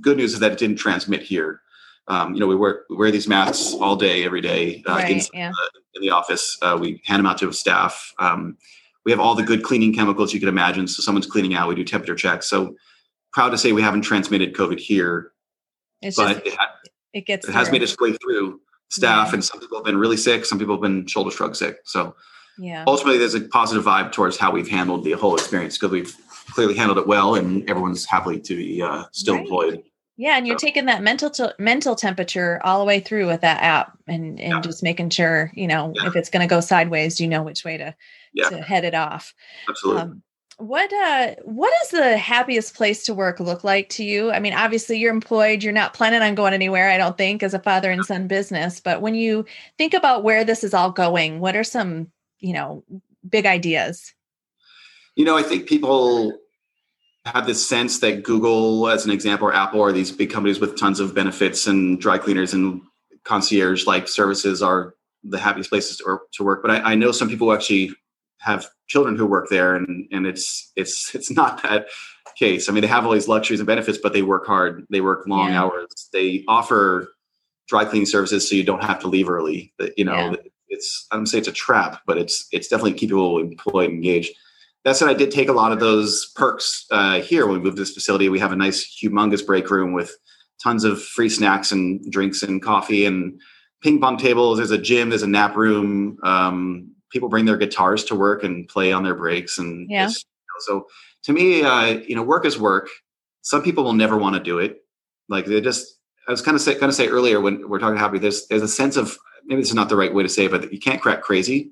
Good 0.00 0.16
news 0.16 0.34
is 0.34 0.40
that 0.40 0.52
it 0.52 0.58
didn't 0.58 0.76
transmit 0.76 1.22
here. 1.22 1.60
Um, 2.08 2.34
you 2.34 2.40
know, 2.40 2.46
we 2.48 2.56
wear, 2.56 2.82
we 2.90 2.96
wear 2.96 3.10
these 3.10 3.28
masks 3.28 3.74
all 3.80 3.96
day, 3.96 4.24
every 4.24 4.40
day 4.40 4.82
uh, 4.88 4.94
right. 4.94 5.12
inside 5.12 5.30
Yeah. 5.32 5.52
in 5.94 6.02
the 6.02 6.10
office. 6.10 6.58
Uh, 6.60 6.76
we 6.78 7.00
hand 7.04 7.20
them 7.20 7.26
out 7.26 7.38
to 7.38 7.52
staff. 7.52 8.12
Um, 8.18 8.58
we 9.04 9.12
have 9.12 9.20
all 9.20 9.34
the 9.34 9.42
good 9.42 9.62
cleaning 9.62 9.94
chemicals 9.94 10.34
you 10.34 10.40
could 10.40 10.48
imagine. 10.48 10.88
So 10.88 11.02
someone's 11.02 11.26
cleaning 11.26 11.54
out. 11.54 11.68
We 11.68 11.76
do 11.76 11.84
temperature 11.84 12.14
checks. 12.16 12.46
So 12.46 12.74
proud 13.32 13.50
to 13.50 13.58
say 13.58 13.72
we 13.72 13.82
haven't 13.82 14.02
transmitted 14.02 14.54
COVID 14.54 14.80
here, 14.80 15.32
It's 16.02 16.16
but 16.16 16.44
just 16.44 16.46
it, 16.46 16.58
it 17.14 17.26
gets. 17.26 17.48
it 17.48 17.52
has 17.52 17.70
made 17.70 17.82
its 17.82 17.96
way 17.98 18.12
through 18.12 18.60
staff, 18.90 19.28
Yeah. 19.28 19.34
and 19.34 19.44
some 19.44 19.60
people 19.60 19.78
have 19.78 19.84
been 19.84 19.96
really 19.96 20.16
sick. 20.16 20.44
Some 20.44 20.58
people 20.58 20.74
have 20.74 20.82
been 20.82 21.06
shoulder 21.06 21.30
shrug 21.30 21.56
sick. 21.56 21.78
So 21.84 22.14
Yeah. 22.58 22.84
ultimately, 22.86 23.18
there's 23.18 23.34
a 23.34 23.40
positive 23.40 23.84
vibe 23.84 24.12
towards 24.12 24.36
how 24.36 24.50
we've 24.52 24.68
handled 24.68 25.04
the 25.04 25.12
whole 25.12 25.34
experience 25.34 25.76
because 25.78 25.90
we've 25.92 26.14
clearly 26.52 26.74
handled 26.74 26.98
it 26.98 27.06
well, 27.06 27.34
and 27.34 27.68
everyone's 27.70 28.04
happy 28.04 28.38
to 28.40 28.56
be 28.56 28.82
uh, 28.82 29.04
still 29.12 29.34
Right. 29.34 29.42
employed. 29.42 29.82
Yeah, 30.16 30.36
and 30.36 30.46
you're 30.46 30.58
So- 30.58 30.66
taking 30.66 30.84
that 30.86 31.02
mental 31.02 31.28
to, 31.30 31.54
mental 31.58 31.96
temperature 31.96 32.60
all 32.62 32.78
the 32.78 32.84
way 32.84 33.00
through 33.00 33.26
with 33.26 33.40
that 33.40 33.60
app, 33.62 33.98
and 34.06 34.38
and 34.38 34.52
Yeah. 34.54 34.60
just 34.60 34.82
making 34.82 35.10
sure 35.10 35.50
you 35.54 35.66
know 35.66 35.92
Yeah. 35.96 36.06
if 36.08 36.14
it's 36.16 36.30
going 36.30 36.46
to 36.46 36.52
go 36.54 36.60
sideways, 36.60 37.20
you 37.20 37.26
know 37.26 37.42
which 37.42 37.64
way 37.64 37.76
to 37.78 37.94
Yeah. 38.32 38.50
to 38.50 38.60
head 38.62 38.84
it 38.84 38.94
off. 38.94 39.34
Absolutely. 39.68 40.02
Um, 40.02 40.22
what 40.58 40.92
uh 40.92 41.34
what 41.42 41.72
does 41.80 42.00
the 42.00 42.16
happiest 42.16 42.74
place 42.74 43.04
to 43.04 43.14
work 43.14 43.40
look 43.40 43.64
like 43.64 43.88
to 43.90 44.04
you? 44.04 44.30
I 44.30 44.38
mean, 44.38 44.52
obviously 44.52 44.98
you're 44.98 45.12
employed, 45.12 45.62
you're 45.62 45.72
not 45.72 45.94
planning 45.94 46.22
on 46.22 46.34
going 46.34 46.54
anywhere, 46.54 46.90
I 46.90 46.96
don't 46.96 47.18
think, 47.18 47.42
as 47.42 47.54
a 47.54 47.58
father 47.58 47.90
and 47.90 48.04
son 48.04 48.28
business. 48.28 48.80
But 48.80 49.00
when 49.00 49.14
you 49.14 49.44
think 49.78 49.94
about 49.94 50.22
where 50.22 50.44
this 50.44 50.62
is 50.62 50.74
all 50.74 50.90
going, 50.90 51.40
what 51.40 51.56
are 51.56 51.64
some, 51.64 52.10
you 52.38 52.52
know, 52.52 52.84
big 53.28 53.46
ideas? 53.46 54.14
You 55.16 55.24
know, 55.24 55.36
I 55.36 55.42
think 55.42 55.68
people 55.68 56.38
have 57.26 57.46
this 57.46 57.66
sense 57.66 58.00
that 58.00 58.22
Google, 58.22 58.88
as 58.88 59.04
an 59.04 59.10
example, 59.10 59.48
or 59.48 59.54
Apple 59.54 59.80
are 59.80 59.92
these 59.92 60.12
big 60.12 60.30
companies 60.30 60.60
with 60.60 60.78
tons 60.78 61.00
of 61.00 61.14
benefits 61.14 61.66
and 61.66 62.00
dry 62.00 62.18
cleaners 62.18 62.52
and 62.52 62.82
concierge 63.24 63.86
like 63.86 64.08
services 64.08 64.62
are 64.62 64.94
the 65.22 65.38
happiest 65.38 65.70
places 65.70 65.96
to, 65.96 66.44
work. 66.44 66.60
But 66.62 66.70
I, 66.70 66.92
I 66.92 66.94
know 66.94 67.12
some 67.12 67.28
people 67.28 67.52
actually 67.52 67.94
have 68.44 68.66
children 68.86 69.16
who 69.16 69.26
work 69.26 69.48
there, 69.50 69.74
and 69.74 70.06
and 70.12 70.26
it's 70.26 70.70
it's 70.76 71.14
it's 71.14 71.30
not 71.30 71.62
that 71.62 71.86
case. 72.36 72.68
I 72.68 72.72
mean, 72.72 72.82
they 72.82 72.88
have 72.88 73.06
all 73.06 73.12
these 73.12 73.28
luxuries 73.28 73.60
and 73.60 73.66
benefits, 73.66 73.98
but 74.02 74.12
they 74.12 74.22
work 74.22 74.46
hard. 74.46 74.84
They 74.90 75.00
work 75.00 75.26
long 75.26 75.50
Yeah. 75.50 75.62
hours. 75.62 76.08
They 76.12 76.44
offer 76.48 77.12
dry 77.68 77.84
cleaning 77.84 78.06
services, 78.06 78.48
so 78.48 78.54
you 78.56 78.64
don't 78.64 78.82
have 78.84 79.00
to 79.00 79.08
leave 79.08 79.28
early. 79.28 79.72
You 79.96 80.04
know, 80.04 80.30
Yeah. 80.32 80.36
it's 80.68 81.06
I 81.10 81.16
don't 81.16 81.26
say 81.26 81.38
it's 81.38 81.48
a 81.48 81.52
trap, 81.52 82.02
but 82.06 82.18
it's 82.18 82.46
it's 82.52 82.68
definitely 82.68 82.94
keep 82.94 83.10
people 83.10 83.38
employed, 83.38 83.86
and 83.90 83.94
engaged. 83.94 84.32
That 84.84 84.96
said, 84.96 85.08
I 85.08 85.14
did 85.14 85.30
take 85.30 85.48
a 85.48 85.52
lot 85.52 85.72
of 85.72 85.80
those 85.80 86.30
perks 86.36 86.84
uh, 86.90 87.20
here 87.22 87.46
when 87.46 87.56
we 87.56 87.62
moved 87.64 87.76
to 87.76 87.82
this 87.82 87.94
facility. 87.94 88.28
We 88.28 88.38
have 88.40 88.52
a 88.52 88.56
nice, 88.56 88.84
humongous 89.02 89.44
break 89.46 89.70
room 89.70 89.94
with 89.94 90.14
tons 90.62 90.84
of 90.84 91.02
free 91.02 91.30
snacks 91.30 91.72
and 91.72 92.00
drinks 92.12 92.42
and 92.42 92.60
coffee 92.62 93.06
and 93.06 93.40
ping 93.82 93.98
pong 93.98 94.18
tables. 94.18 94.58
There's 94.58 94.70
a 94.72 94.78
gym. 94.78 95.08
There's 95.08 95.22
a 95.22 95.26
nap 95.26 95.56
room. 95.56 96.18
Um, 96.22 96.93
people 97.14 97.30
bring 97.30 97.46
their 97.46 97.56
guitars 97.56 98.04
to 98.04 98.14
work 98.14 98.44
and 98.44 98.68
play 98.68 98.92
on 98.92 99.04
their 99.04 99.14
breaks. 99.14 99.56
And 99.56 99.88
Yeah. 99.88 100.04
it's- 100.04 100.24
so, 100.60 100.86
to 101.22 101.32
me, 101.32 101.62
uh, 101.62 101.86
you 102.06 102.14
know, 102.14 102.22
work 102.22 102.44
is 102.44 102.58
work. 102.58 102.90
Some 103.40 103.62
people 103.62 103.84
will 103.84 103.94
never 103.94 104.16
want 104.16 104.36
to 104.36 104.42
do 104.42 104.58
it. 104.58 104.84
Like 105.30 105.46
they 105.46 105.60
just. 105.62 105.98
I 106.26 106.30
was 106.30 106.40
kind 106.40 106.54
of 106.54 106.60
say, 106.62 106.72
going 106.74 106.88
to 106.88 106.92
say 106.92 107.08
earlier 107.08 107.38
when 107.40 107.68
we're 107.68 107.78
talking 107.78 107.98
happy. 107.98 108.18
There's 108.18 108.46
there's 108.46 108.62
a 108.62 108.68
sense 108.68 108.96
of 108.96 109.18
maybe 109.44 109.60
this 109.60 109.68
is 109.70 109.74
not 109.74 109.88
the 109.88 109.96
right 109.96 110.12
way 110.14 110.22
to 110.22 110.28
say 110.28 110.46
it, 110.46 110.50
but 110.50 110.72
you 110.72 110.78
can't 110.78 111.00
crack 111.00 111.22
crazy 111.22 111.70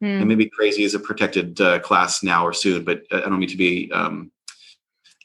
Hmm. 0.00 0.06
and 0.20 0.28
maybe 0.28 0.50
crazy 0.50 0.84
is 0.84 0.94
a 0.94 0.98
protected 0.98 1.58
uh, 1.60 1.78
class 1.78 2.22
now 2.22 2.44
or 2.46 2.52
soon, 2.52 2.84
but 2.84 3.04
uh, 3.10 3.18
I 3.24 3.28
don't 3.28 3.38
mean 3.38 3.48
to 3.48 3.56
be 3.56 3.90
um, 3.92 4.30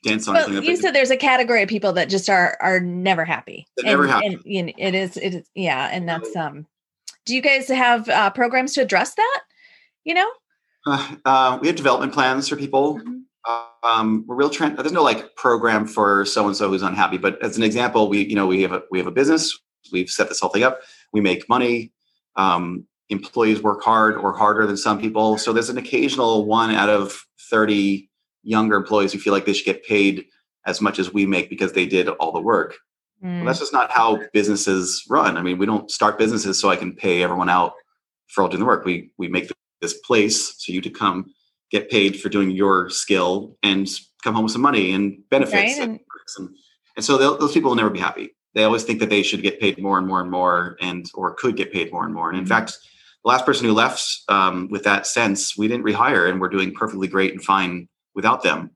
dense 0.04 0.28
on 0.30 0.36
Well, 0.36 0.64
you 0.64 0.78
said 0.78 0.96
there's 0.96 1.12
a 1.12 1.18
category 1.18 1.62
of 1.64 1.68
people 1.68 1.92
that 1.94 2.08
just 2.08 2.30
are 2.30 2.56
are 2.62 2.80
never 2.80 3.26
happy. 3.26 3.68
They're 3.76 3.88
never 3.88 4.04
and, 4.04 4.12
happy. 4.12 4.28
And 4.28 4.42
you 4.46 4.64
know, 4.64 4.74
it 4.78 4.96
is 4.96 5.18
it 5.18 5.34
is 5.36 5.50
yeah, 5.56 5.90
and 5.92 6.08
that's 6.08 6.34
um. 6.36 6.66
Do 7.26 7.36
you 7.36 7.42
guys 7.42 7.68
have 7.68 8.08
uh, 8.10 8.30
programs 8.32 8.74
to 8.76 8.82
address 8.82 9.14
that? 9.16 9.42
You 10.04 10.14
know. 10.16 10.30
uh, 10.88 11.16
uh, 11.26 11.58
we 11.62 11.68
have 11.68 11.76
development 11.76 12.14
plans 12.14 12.48
for 12.50 12.56
people. 12.56 13.00
Mhm. 13.00 13.22
Um, 13.84 14.24
we're 14.28 14.36
real 14.36 14.50
trend. 14.50 14.78
There's 14.78 14.92
no 14.92 15.02
like 15.04 15.36
program 15.36 15.88
for 15.88 16.26
so 16.26 16.46
and 16.48 16.56
so 16.56 16.70
who's 16.70 16.84
unhappy, 16.84 17.18
but 17.18 17.42
as 17.42 17.58
an 17.58 17.64
example, 17.64 18.10
we 18.10 18.24
you 18.26 18.36
know 18.36 18.46
we 18.48 18.62
have 18.62 18.72
a 18.72 18.84
we 18.92 18.98
have 19.00 19.08
a 19.08 19.12
business. 19.12 19.58
We've 19.92 20.10
set 20.10 20.30
this 20.30 20.40
whole 20.40 20.52
thing 20.52 20.64
up. 20.64 20.82
We 21.12 21.22
make 21.22 21.50
money. 21.50 21.92
Um, 22.36 22.86
employees 23.10 23.62
work 23.62 23.82
hard 23.84 24.16
or 24.16 24.34
harder 24.38 24.66
than 24.68 24.78
some 24.78 25.00
people. 25.02 25.38
So 25.38 25.52
there's 25.52 25.70
an 25.70 25.78
occasional 25.78 26.46
one 26.46 26.72
out 26.72 26.88
of 26.90 27.26
30 27.50 28.10
younger 28.44 28.76
employees 28.78 29.12
who 29.12 29.20
feel 29.20 29.34
like 29.34 29.46
they 29.46 29.54
should 29.54 29.66
get 29.66 29.84
paid 29.84 30.26
as 30.66 30.80
much 30.80 30.98
as 31.00 31.12
we 31.12 31.26
make 31.26 31.50
because 31.50 31.74
they 31.74 31.86
did 31.86 32.08
all 32.08 32.32
the 32.32 32.40
work. 32.40 32.78
Mm, 33.24 33.38
Well, 33.38 33.46
that's 33.48 33.60
just 33.60 33.74
not 33.74 33.92
how 33.92 34.20
businesses 34.34 35.04
run. 35.10 35.36
I 35.36 35.42
mean, 35.42 35.58
we 35.58 35.66
don't 35.66 35.92
start 35.92 36.18
businesses 36.18 36.58
so 36.60 36.70
I 36.70 36.76
can 36.78 36.94
pay 36.96 37.22
everyone 37.24 37.50
out 37.50 37.74
for 38.30 38.44
all 38.44 38.48
doing 38.50 38.62
the 38.62 38.66
work. 38.68 38.86
We 38.86 39.12
we 39.18 39.28
make 39.28 39.48
the 39.48 39.56
this 39.82 39.94
place 40.02 40.56
so 40.58 40.72
you 40.72 40.82
to 40.82 40.90
come 40.90 41.34
get 41.72 41.90
paid 41.90 42.20
for 42.20 42.30
doing 42.30 42.52
your 42.52 42.90
skill 42.90 43.58
and 43.64 43.90
come 44.24 44.34
home 44.36 44.44
with 44.44 44.54
some 44.54 44.62
money 44.62 44.92
and 44.94 45.18
benefits 45.30 45.54
Right, 45.78 45.80
and, 45.82 46.00
and- 46.38 46.50
and, 46.98 47.06
so 47.06 47.18
those 47.18 47.52
people 47.54 47.70
will 47.70 47.76
never 47.76 47.90
be 47.90 48.00
happy 48.00 48.36
they 48.54 48.64
always 48.64 48.84
think 48.84 49.00
that 49.00 49.10
they 49.10 49.24
should 49.24 49.42
get 49.42 49.60
paid 49.60 49.78
more 49.82 49.98
and 49.98 50.08
more 50.08 50.22
and 50.22 50.30
more 50.30 50.78
and 50.82 51.06
or 51.16 51.34
could 51.34 51.56
get 51.56 51.72
paid 51.72 51.92
more 51.92 52.06
and 52.06 52.14
more 52.14 52.30
and 52.30 52.38
in 52.38 52.46
Mhm. 52.46 52.50
fact 52.50 52.78
the 53.24 53.30
last 53.30 53.46
person 53.46 53.66
who 53.66 53.74
left 53.74 54.04
um, 54.30 54.68
with 54.72 54.84
that 54.84 55.06
sense 55.08 55.58
we 55.58 55.68
didn't 55.68 55.86
rehire 55.86 56.30
and 56.30 56.40
we're 56.42 56.50
doing 56.50 56.74
perfectly 56.74 57.08
great 57.08 57.32
and 57.32 57.44
fine 57.44 57.88
without 58.16 58.44
them 58.44 58.70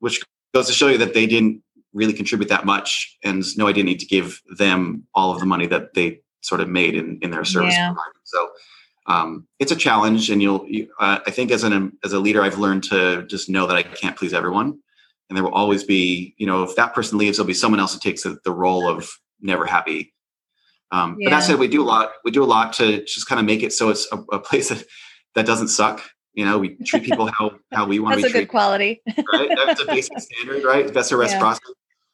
which 0.00 0.22
goes 0.54 0.66
to 0.66 0.72
show 0.72 0.88
you 0.88 0.98
that 0.98 1.12
they 1.14 1.26
didn't 1.26 1.62
really 1.92 2.12
contribute 2.12 2.48
that 2.48 2.64
much 2.66 3.16
and 3.24 3.44
no 3.58 3.66
i 3.66 3.72
didn't 3.72 3.86
need 3.86 4.00
to 4.00 4.06
give 4.06 4.40
them 4.58 5.02
all 5.14 5.32
of 5.32 5.40
the 5.40 5.46
money 5.46 5.66
that 5.66 5.94
they 5.94 6.20
sort 6.42 6.60
of 6.60 6.68
made 6.68 6.94
in, 6.94 7.18
in 7.22 7.30
their 7.30 7.44
service 7.44 7.74
Yeah. 7.74 7.94
so 8.24 8.48
um, 9.08 9.46
it's 9.58 9.72
a 9.72 9.76
challenge 9.76 10.30
and 10.30 10.42
you'll 10.42 10.66
you, 10.68 10.88
uh, 11.00 11.18
i 11.26 11.30
think 11.30 11.50
as 11.50 11.62
an 11.64 11.92
as 12.04 12.12
a 12.12 12.20
leader 12.20 12.42
i've 12.42 12.58
learned 12.58 12.82
to 12.84 13.24
just 13.26 13.48
know 13.48 13.66
that 13.66 13.76
i 13.76 13.82
can't 13.82 14.16
please 14.16 14.34
everyone 14.34 14.78
and 15.28 15.36
there 15.36 15.44
will 15.44 15.54
always 15.54 15.84
be 15.84 16.34
you 16.38 16.46
know 16.46 16.62
if 16.62 16.76
that 16.76 16.94
person 16.94 17.18
leaves 17.18 17.36
there'll 17.36 17.46
be 17.46 17.54
someone 17.54 17.80
else 17.80 17.94
who 17.94 18.00
takes 18.00 18.22
the, 18.22 18.38
the 18.44 18.52
role 18.52 18.88
of 18.88 19.10
never 19.40 19.66
happy 19.66 20.12
um, 20.92 21.18
but 21.22 21.30
that 21.30 21.42
said 21.42 21.58
we 21.58 21.68
do 21.68 21.82
a 21.82 21.84
lot 21.84 22.10
we 22.24 22.30
do 22.30 22.42
a 22.42 22.46
lot 22.46 22.72
to 22.72 23.04
just 23.04 23.26
kind 23.26 23.40
of 23.40 23.44
make 23.44 23.62
it 23.62 23.72
so 23.72 23.88
it's 23.90 24.06
a, 24.12 24.18
a 24.32 24.38
place 24.38 24.68
that, 24.68 24.84
that 25.34 25.46
doesn't 25.46 25.68
suck 25.68 26.02
you 26.36 26.44
know 26.44 26.58
we 26.58 26.76
treat 26.84 27.02
people 27.02 27.26
how 27.26 27.50
how 27.72 27.86
we 27.86 27.98
want 27.98 28.14
to 28.14 28.18
be 28.18 28.28
a 28.28 28.30
treated 28.30 28.46
good 28.46 28.50
quality. 28.50 29.02
right? 29.32 29.50
That's 29.56 29.82
a 29.82 29.86
basic 29.86 30.20
standard, 30.20 30.64
right? 30.64 30.92
Best 30.92 31.10
of 31.10 31.18
Yeah. 31.18 31.24
reciprocity. 31.24 31.72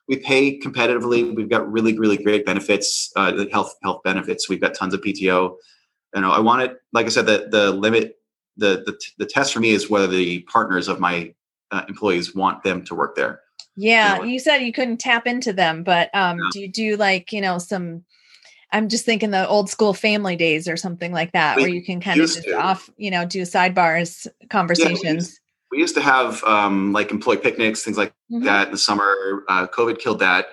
We 0.09 0.17
pay 0.17 0.59
competitively. 0.59 1.35
We've 1.35 1.49
got 1.49 1.71
really, 1.71 1.99
really 1.99 2.17
great 2.17 2.45
benefits, 2.47 3.11
uh, 3.17 3.33
the 3.33 3.49
health 3.53 3.75
health 3.83 4.03
benefits. 4.05 4.49
We've 4.49 4.61
got 4.61 4.75
tons 4.75 4.95
of 4.95 5.01
PTO. 5.01 5.57
You 6.15 6.21
know, 6.21 6.31
I 6.31 6.41
want 6.41 6.63
it. 6.63 6.81
Like 6.93 7.07
I 7.07 7.09
said, 7.09 7.27
the 7.27 7.49
the 7.51 7.71
limit, 7.71 8.19
the 8.57 8.83
the 8.85 8.99
the 9.19 9.27
test 9.27 9.53
for 9.53 9.61
me 9.61 9.71
is 9.71 9.89
whether 9.89 10.07
the 10.07 10.41
partners 10.41 10.89
of 10.89 11.01
my 11.01 11.35
uh, 11.71 11.83
employees 11.89 12.35
want 12.35 12.63
them 12.63 12.85
to 12.85 12.95
work 12.95 13.17
there. 13.17 13.41
Yeah, 13.77 14.19
know, 14.19 14.25
you 14.25 14.39
said 14.39 14.59
you 14.59 14.73
couldn't 14.73 14.99
tap 14.99 15.27
into 15.27 15.53
them, 15.53 15.83
but 15.83 16.11
um, 16.15 16.39
Yeah. 16.39 16.49
do 16.53 16.61
you 16.61 16.69
do 16.69 16.97
like 16.97 17.33
you 17.33 17.41
know 17.41 17.59
some? 17.59 18.05
I'm 18.73 18.89
just 18.89 19.05
thinking 19.05 19.31
the 19.31 19.47
old 19.49 19.69
school 19.69 19.93
family 19.93 20.35
days 20.35 20.67
or 20.67 20.79
something 20.79 21.13
like 21.13 21.33
that, 21.33 21.57
We 21.57 21.63
where 21.63 21.71
you 21.71 21.83
can 21.85 22.01
kind 22.01 22.21
of 22.21 22.27
just 22.27 22.45
to. 22.45 22.59
off, 22.59 22.89
you 22.97 23.11
know, 23.11 23.25
do 23.27 23.43
sidebars 23.43 24.27
conversations. 24.49 25.39
We 25.71 25.79
used 25.79 25.95
to 25.95 26.01
have 26.03 26.43
um, 26.45 26.93
like 26.93 27.11
employee 27.11 27.37
picnics, 27.39 27.83
things 27.83 27.99
like 27.99 28.13
Mhm. 28.31 28.45
that 28.45 28.67
in 28.69 28.73
the 28.73 28.79
summer. 28.79 29.45
Uh, 29.49 29.67
COVID 29.67 29.99
killed 29.99 30.21
that. 30.21 30.47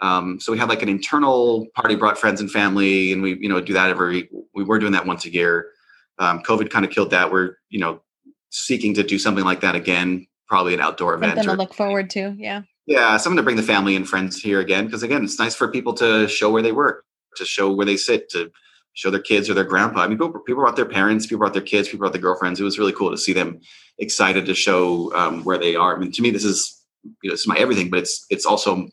Um, 0.00 0.38
so 0.40 0.52
we 0.52 0.58
had 0.58 0.68
like 0.68 0.82
an 0.82 0.88
internal 0.88 1.66
party, 1.74 1.96
brought 1.96 2.18
friends 2.18 2.40
and 2.40 2.50
family, 2.50 3.12
and 3.12 3.22
we 3.22 3.36
you 3.38 3.48
know 3.48 3.60
do 3.60 3.72
that 3.72 3.90
every. 3.90 4.28
We 4.56 4.64
were 4.64 4.78
doing 4.78 4.92
that 4.92 5.06
once 5.06 5.24
a 5.26 5.32
year. 5.32 5.70
Um, 6.18 6.42
COVID 6.42 6.70
kind 6.70 6.84
of 6.84 6.90
killed 6.90 7.10
that. 7.10 7.30
We're 7.30 7.56
you 7.68 7.78
know 7.78 8.02
seeking 8.50 8.94
to 8.94 9.02
do 9.02 9.18
something 9.18 9.44
like 9.44 9.60
that 9.60 9.74
again, 9.74 10.26
probably 10.48 10.74
an 10.74 10.80
outdoor 10.80 11.14
event. 11.14 11.36
Something 11.36 11.52
to 11.54 11.56
look 11.58 11.74
forward 11.74 12.08
to. 12.10 12.34
Yeah. 12.38 12.62
yeah, 12.86 13.16
something 13.18 13.36
to 13.36 13.42
bring 13.42 13.56
the 13.56 13.62
family 13.62 13.94
and 13.96 14.08
friends 14.08 14.40
here 14.40 14.60
again. 14.60 14.86
Because 14.86 15.02
again, 15.02 15.22
it's 15.24 15.38
nice 15.38 15.54
for 15.54 15.68
people 15.68 15.92
to 15.94 16.26
show 16.26 16.50
where 16.50 16.62
they 16.62 16.72
work, 16.72 17.04
to 17.36 17.44
show 17.44 17.70
where 17.70 17.84
they 17.86 17.96
sit, 17.98 18.30
to 18.30 18.50
show 18.94 19.10
their 19.10 19.20
kids 19.20 19.50
or 19.50 19.54
their 19.54 19.64
grandpa. 19.64 20.00
I 20.00 20.08
mean, 20.08 20.16
people, 20.16 20.40
people 20.40 20.62
brought 20.62 20.76
their 20.76 20.86
parents, 20.86 21.26
people 21.26 21.40
brought 21.40 21.52
their 21.52 21.60
kids, 21.62 21.88
people 21.88 21.98
brought 22.00 22.12
their 22.12 22.22
girlfriends. 22.22 22.58
It 22.58 22.64
was 22.64 22.78
really 22.78 22.94
cool 22.94 23.10
to 23.10 23.18
see 23.18 23.34
them 23.34 23.60
excited 23.98 24.46
to 24.46 24.54
show 24.54 25.14
um, 25.14 25.44
where 25.44 25.58
they 25.58 25.76
are. 25.76 25.94
I 25.94 25.98
mean, 25.98 26.12
to 26.12 26.22
me, 26.22 26.30
this 26.30 26.44
is 26.44 26.82
you 27.22 27.28
know, 27.28 27.34
it's 27.34 27.46
my 27.46 27.56
everything, 27.56 27.90
but 27.90 27.98
it's 27.98 28.24
it's 28.30 28.46
also 28.46 28.88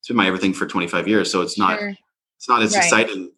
it's 0.00 0.08
been 0.08 0.16
my 0.16 0.26
everything 0.26 0.52
for 0.52 0.66
25 0.66 1.08
years. 1.08 1.30
So 1.32 1.40
it's 1.40 1.58
not 1.58 1.78
Sure. 1.78 1.94
it's 2.36 2.48
not 2.48 2.62
as 2.62 2.74
Right. 2.74 2.84
exciting 2.84 3.32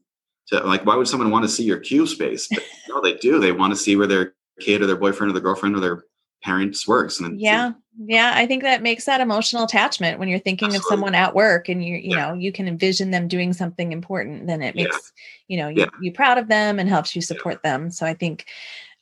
to 0.49 0.61
like. 0.61 0.85
Why 0.85 0.97
would 0.97 1.09
someone 1.09 1.31
want 1.31 1.45
to 1.45 1.49
see 1.49 1.65
your 1.65 1.79
cube 1.79 2.09
space? 2.09 2.49
But, 2.49 2.65
no, 2.89 3.01
they 3.01 3.15
do. 3.15 3.39
They 3.39 3.53
want 3.53 3.73
to 3.73 3.77
see 3.79 3.97
where 3.97 4.07
their 4.07 4.35
kid 4.61 4.83
or 4.83 4.87
their 4.87 4.97
boyfriend 4.97 5.31
or 5.31 5.33
their 5.33 5.43
girlfriend 5.43 5.77
or 5.77 5.81
their 5.81 6.05
parents 6.43 6.87
works. 6.87 7.21
And 7.21 7.41
Yeah. 7.41 7.73
Yeah. 8.01 8.33
I 8.35 8.47
think 8.47 8.63
that 8.63 8.81
makes 8.81 9.05
that 9.07 9.21
emotional 9.21 9.65
attachment 9.65 10.21
when 10.21 10.29
you're 10.29 10.39
thinking 10.39 10.77
of 10.77 10.83
someone 10.85 11.15
at 11.15 11.35
work 11.35 11.69
and 11.69 11.85
you, 11.85 11.97
you 11.97 12.15
Yeah. 12.15 12.29
know, 12.29 12.35
you 12.35 12.53
can 12.53 12.69
envision 12.69 13.11
them 13.11 13.27
doing 13.27 13.53
something 13.53 13.91
important, 13.93 14.47
then 14.47 14.63
it 14.63 14.77
Yeah. 14.77 14.85
makes, 14.85 15.13
you 15.49 15.57
know, 15.57 15.69
you, 15.69 15.81
Yeah. 15.81 15.89
you 16.01 16.13
proud 16.13 16.39
of 16.39 16.47
them 16.49 16.79
and 16.79 16.89
helps 16.89 17.17
you 17.17 17.23
support 17.23 17.63
them. 17.65 17.91
So 17.91 18.07
I 18.07 18.15
think, 18.15 18.47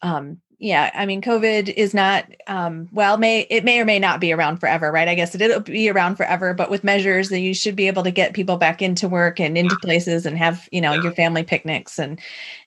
um, 0.01 0.41
yeah, 0.59 0.91
I 0.95 1.05
mean, 1.05 1.21
COVID 1.21 1.69
is 1.69 1.93
not, 1.93 2.25
um, 2.47 2.89
well, 2.91 3.19
may, 3.19 3.41
it 3.51 3.65
may 3.65 3.79
or 3.79 3.85
may 3.85 3.99
not 3.99 4.21
be 4.21 4.33
around 4.33 4.57
forever, 4.57 4.91
right? 4.91 5.09
I 5.09 5.15
guess 5.15 5.35
it'll 5.35 5.61
be 5.61 5.91
around 5.91 6.17
forever, 6.17 6.55
but 6.55 6.71
with 6.71 6.83
measures 6.83 7.29
that 7.29 7.41
you 7.41 7.53
should 7.53 7.77
be 7.77 7.89
able 7.89 8.03
to 8.05 8.11
get 8.11 8.33
people 8.33 8.57
back 8.57 8.81
into 8.81 9.07
work 9.09 9.39
and 9.39 9.59
into 9.59 9.77
places 9.83 10.25
and 10.25 10.39
have, 10.39 10.67
you 10.73 10.81
know, 10.81 10.95
Yeah. 10.95 11.03
your 11.03 11.13
family 11.13 11.43
picnics 11.43 11.99
and 11.99 12.19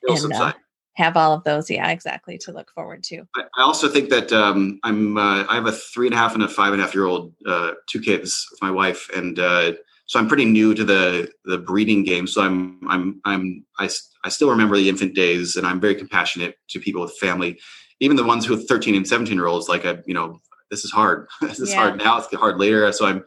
and, 0.08 0.32
uh, 0.32 0.52
have 0.94 1.16
all 1.16 1.32
of 1.32 1.42
those. 1.44 1.70
Yeah, 1.70 1.90
exactly. 1.90 2.38
To 2.38 2.52
look 2.52 2.70
forward 2.72 3.02
to. 3.04 3.22
I 3.36 3.42
I 3.56 3.62
also 3.62 3.88
think 3.88 4.10
that 4.10 4.32
um, 4.32 4.78
I'm 4.84 5.16
uh, 5.16 5.44
I 5.48 5.54
have 5.54 5.66
a 5.66 5.72
three 5.72 6.06
and 6.06 6.14
a 6.14 6.18
half 6.18 6.34
and 6.34 6.42
a 6.42 6.48
five 6.48 6.72
and 6.72 6.80
a 6.80 6.84
half 6.84 6.94
year 6.94 7.06
old, 7.06 7.32
uh, 7.46 7.72
two 7.88 8.00
kids 8.00 8.46
with 8.50 8.60
my 8.62 8.70
wife, 8.70 9.08
and 9.16 9.38
uh, 9.38 9.72
so 10.10 10.18
I'm 10.18 10.26
pretty 10.26 10.44
new 10.44 10.74
to 10.74 10.84
the 10.84 11.30
the 11.44 11.56
breeding 11.56 12.02
game. 12.02 12.26
So 12.26 12.42
I'm 12.42 12.80
I'm 12.88 13.20
I'm 13.24 13.64
I 13.78 14.28
still 14.28 14.50
remember 14.50 14.76
the 14.76 14.88
infant 14.88 15.14
days, 15.14 15.54
and 15.54 15.64
I'm 15.64 15.80
very 15.80 15.94
compassionate 15.94 16.56
to 16.70 16.80
people 16.80 17.02
with 17.02 17.16
family, 17.18 17.60
even 18.00 18.16
the 18.16 18.24
ones 18.24 18.44
who 18.44 18.56
have 18.56 18.66
13 18.66 18.96
and 18.96 19.06
17 19.06 19.36
year 19.36 19.46
olds. 19.46 19.68
Like 19.68 19.86
I, 19.86 19.98
you 20.06 20.14
know, 20.14 20.40
this 20.68 20.84
is 20.84 20.90
hard. 20.90 21.28
this 21.40 21.60
is 21.60 21.70
Yeah. 21.70 21.76
hard 21.76 21.98
now. 21.98 22.18
It's 22.18 22.34
hard 22.34 22.58
later. 22.58 22.90
So 22.90 23.06
I'm 23.06 23.24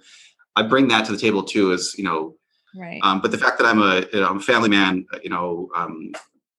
I 0.57 0.63
bring 0.63 0.89
that 0.89 1.05
to 1.05 1.13
the 1.13 1.17
table 1.17 1.41
too. 1.41 1.71
As 1.71 1.95
you 1.97 2.03
know, 2.03 2.35
Right. 2.75 2.99
um, 3.01 3.21
but 3.21 3.31
the 3.31 3.37
fact 3.37 3.59
that 3.59 3.65
I'm 3.65 3.81
a 3.81 4.01
you 4.11 4.19
know, 4.19 4.27
I'm 4.27 4.37
a 4.39 4.41
family 4.41 4.67
man, 4.67 5.05
you 5.23 5.29
know, 5.29 5.69
um, 5.77 6.11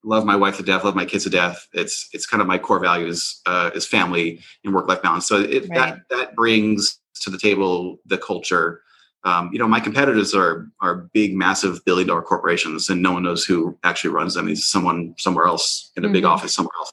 love 0.05 0.25
my 0.25 0.37
wife 0.37 0.57
to 0.57 0.63
death, 0.63 0.85
love 0.85 0.97
my 0.97 1.05
kids 1.05 1.25
to 1.25 1.31
death. 1.31 1.69
It's 1.75 2.09
it's 2.15 2.25
kind 2.25 2.41
of 2.41 2.47
my 2.47 2.57
core 2.57 2.81
values 2.81 3.43
uh, 3.45 3.73
is 3.75 3.87
family 3.87 4.41
and 4.65 4.75
work 4.75 4.89
life 4.89 5.03
balance. 5.03 5.27
So 5.27 5.41
it, 5.43 5.69
Right. 5.69 5.75
that 5.75 5.99
that 6.09 6.35
brings 6.35 6.99
to 7.21 7.29
the 7.29 7.39
table 7.39 7.99
the 8.07 8.17
culture. 8.17 8.81
Um, 9.25 9.51
you 9.53 9.59
know, 9.59 9.67
my 9.69 9.81
competitors 9.81 10.35
are 10.35 10.67
are 10.81 11.09
big, 11.15 11.35
massive, 11.35 11.85
billion 11.85 12.09
dollar 12.09 12.23
corporations, 12.23 12.91
and 12.91 13.03
no 13.03 13.13
one 13.13 13.23
knows 13.23 13.45
who 13.45 13.77
actually 13.83 14.11
runs 14.11 14.35
them. 14.35 14.49
It's 14.49 14.67
someone 14.67 15.15
somewhere 15.19 15.47
else 15.47 15.91
in 15.97 16.05
a 16.05 16.09
big 16.09 16.25
Mhm. 16.25 16.29
office 16.31 16.55
somewhere 16.55 16.77
else. 16.79 16.91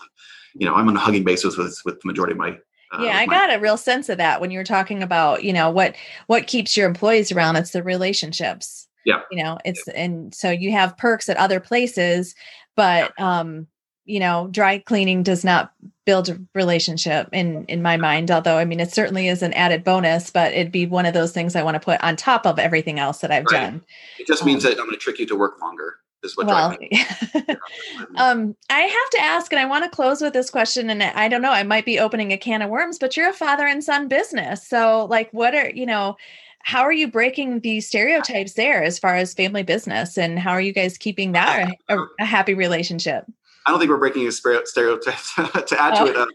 You 0.56 0.66
know, 0.66 0.76
I'm 0.76 0.88
on 0.88 0.96
a 0.96 1.00
hugging 1.00 1.24
basis 1.24 1.58
with 1.58 1.80
with 1.86 2.00
the 2.02 2.08
majority 2.08 2.34
of 2.34 2.38
my. 2.38 2.58
Uh, 2.94 3.04
yeah 3.04 3.18
i 3.20 3.26
my- 3.26 3.34
got 3.34 3.54
a 3.54 3.58
real 3.58 3.78
sense 3.78 4.10
of 4.10 4.18
that 4.18 4.42
when 4.42 4.52
you 4.52 4.58
were 4.60 4.66
talking 4.66 5.02
about 5.02 5.46
you 5.46 5.54
know 5.54 5.70
what 5.70 5.96
what 6.28 6.46
keeps 6.46 6.76
your 6.76 6.86
employees 6.86 7.32
around 7.32 7.56
it's 7.56 7.72
the 7.72 7.82
relationships 7.82 8.86
Yeah. 9.06 9.22
you 9.32 9.42
know 9.42 9.58
it's 9.64 9.88
and 9.88 10.36
so 10.36 10.50
you 10.52 10.74
have 10.74 10.98
perks 10.98 11.30
at 11.30 11.38
other 11.38 11.62
places 11.62 12.36
but 12.76 13.18
um 13.18 13.66
you 14.06 14.20
know 14.20 14.48
dry 14.52 14.78
cleaning 14.80 15.24
does 15.24 15.44
not 15.44 15.74
build 16.06 16.30
a 16.30 16.40
relationship 16.56 17.30
in 17.32 17.66
in 17.66 17.82
my 17.82 17.98
mind 17.98 18.32
although 18.32 18.58
i 18.58 18.66
mean 18.66 18.80
it 18.80 18.92
certainly 18.92 19.28
is 19.28 19.42
an 19.42 19.54
added 19.54 19.84
bonus 19.84 20.30
but 20.32 20.52
it'd 20.54 20.72
be 20.72 20.86
one 20.86 21.06
of 21.06 21.14
those 21.14 21.32
things 21.32 21.56
i 21.56 21.64
want 21.64 21.76
to 21.76 21.80
put 21.80 22.02
on 22.04 22.16
top 22.16 22.46
of 22.46 22.60
everything 22.60 23.00
else 23.00 23.20
that 23.20 23.32
i've 23.32 23.46
Right. 23.46 23.62
done 23.62 23.82
It 24.20 24.28
just 24.28 24.46
means 24.46 24.66
um, 24.66 24.72
that 24.72 24.80
I'm 24.80 24.86
going 24.86 24.98
to 24.98 24.98
trick 24.98 25.20
you 25.20 25.26
to 25.28 25.36
work 25.36 25.62
longer. 25.62 25.96
Is 26.24 26.38
what 26.38 26.46
well 26.46 26.78
um 28.16 28.56
i 28.70 28.82
have 28.82 29.10
to 29.10 29.22
ask 29.22 29.52
and 29.52 29.60
i 29.60 29.66
want 29.66 29.84
to 29.84 29.90
close 29.90 30.22
with 30.22 30.34
this 30.34 30.52
question 30.52 30.92
and 30.92 31.02
i 31.02 31.28
don't 31.28 31.42
know 31.42 31.50
i 31.50 31.64
might 31.64 31.84
be 31.84 31.98
opening 31.98 32.32
a 32.32 32.38
can 32.38 32.62
of 32.62 32.70
worms 32.70 33.00
but 33.00 33.18
you're 33.18 33.32
a 33.32 33.34
father 33.34 33.66
and 33.66 33.84
son 33.84 34.08
business 34.08 34.68
so 34.68 35.08
like 35.10 35.32
what 35.32 35.56
are 35.56 35.72
you 35.72 35.84
know 35.84 36.16
how 36.64 36.82
are 36.82 36.92
you 36.92 37.10
breaking 37.10 37.62
these 37.62 37.88
stereotypes 37.88 38.54
there 38.54 38.84
as 38.84 39.00
far 39.00 39.16
as 39.16 39.34
family 39.34 39.64
business 39.64 40.16
and 40.16 40.38
how 40.38 40.52
are 40.52 40.62
you 40.62 40.72
guys 40.72 40.96
keeping 40.96 41.32
that 41.32 41.68
a, 41.90 41.98
a 42.20 42.26
happy 42.26 42.54
relationship 42.54 43.26
I 43.66 43.72
don't 43.72 43.80
think 43.80 43.90
we're 43.90 43.98
breaking 43.98 44.28
a 44.28 44.32
stereotype. 44.32 45.04
to 45.68 45.76
add 45.82 45.96
to 45.96 46.06
it, 46.08 46.16
uh, 46.16 46.26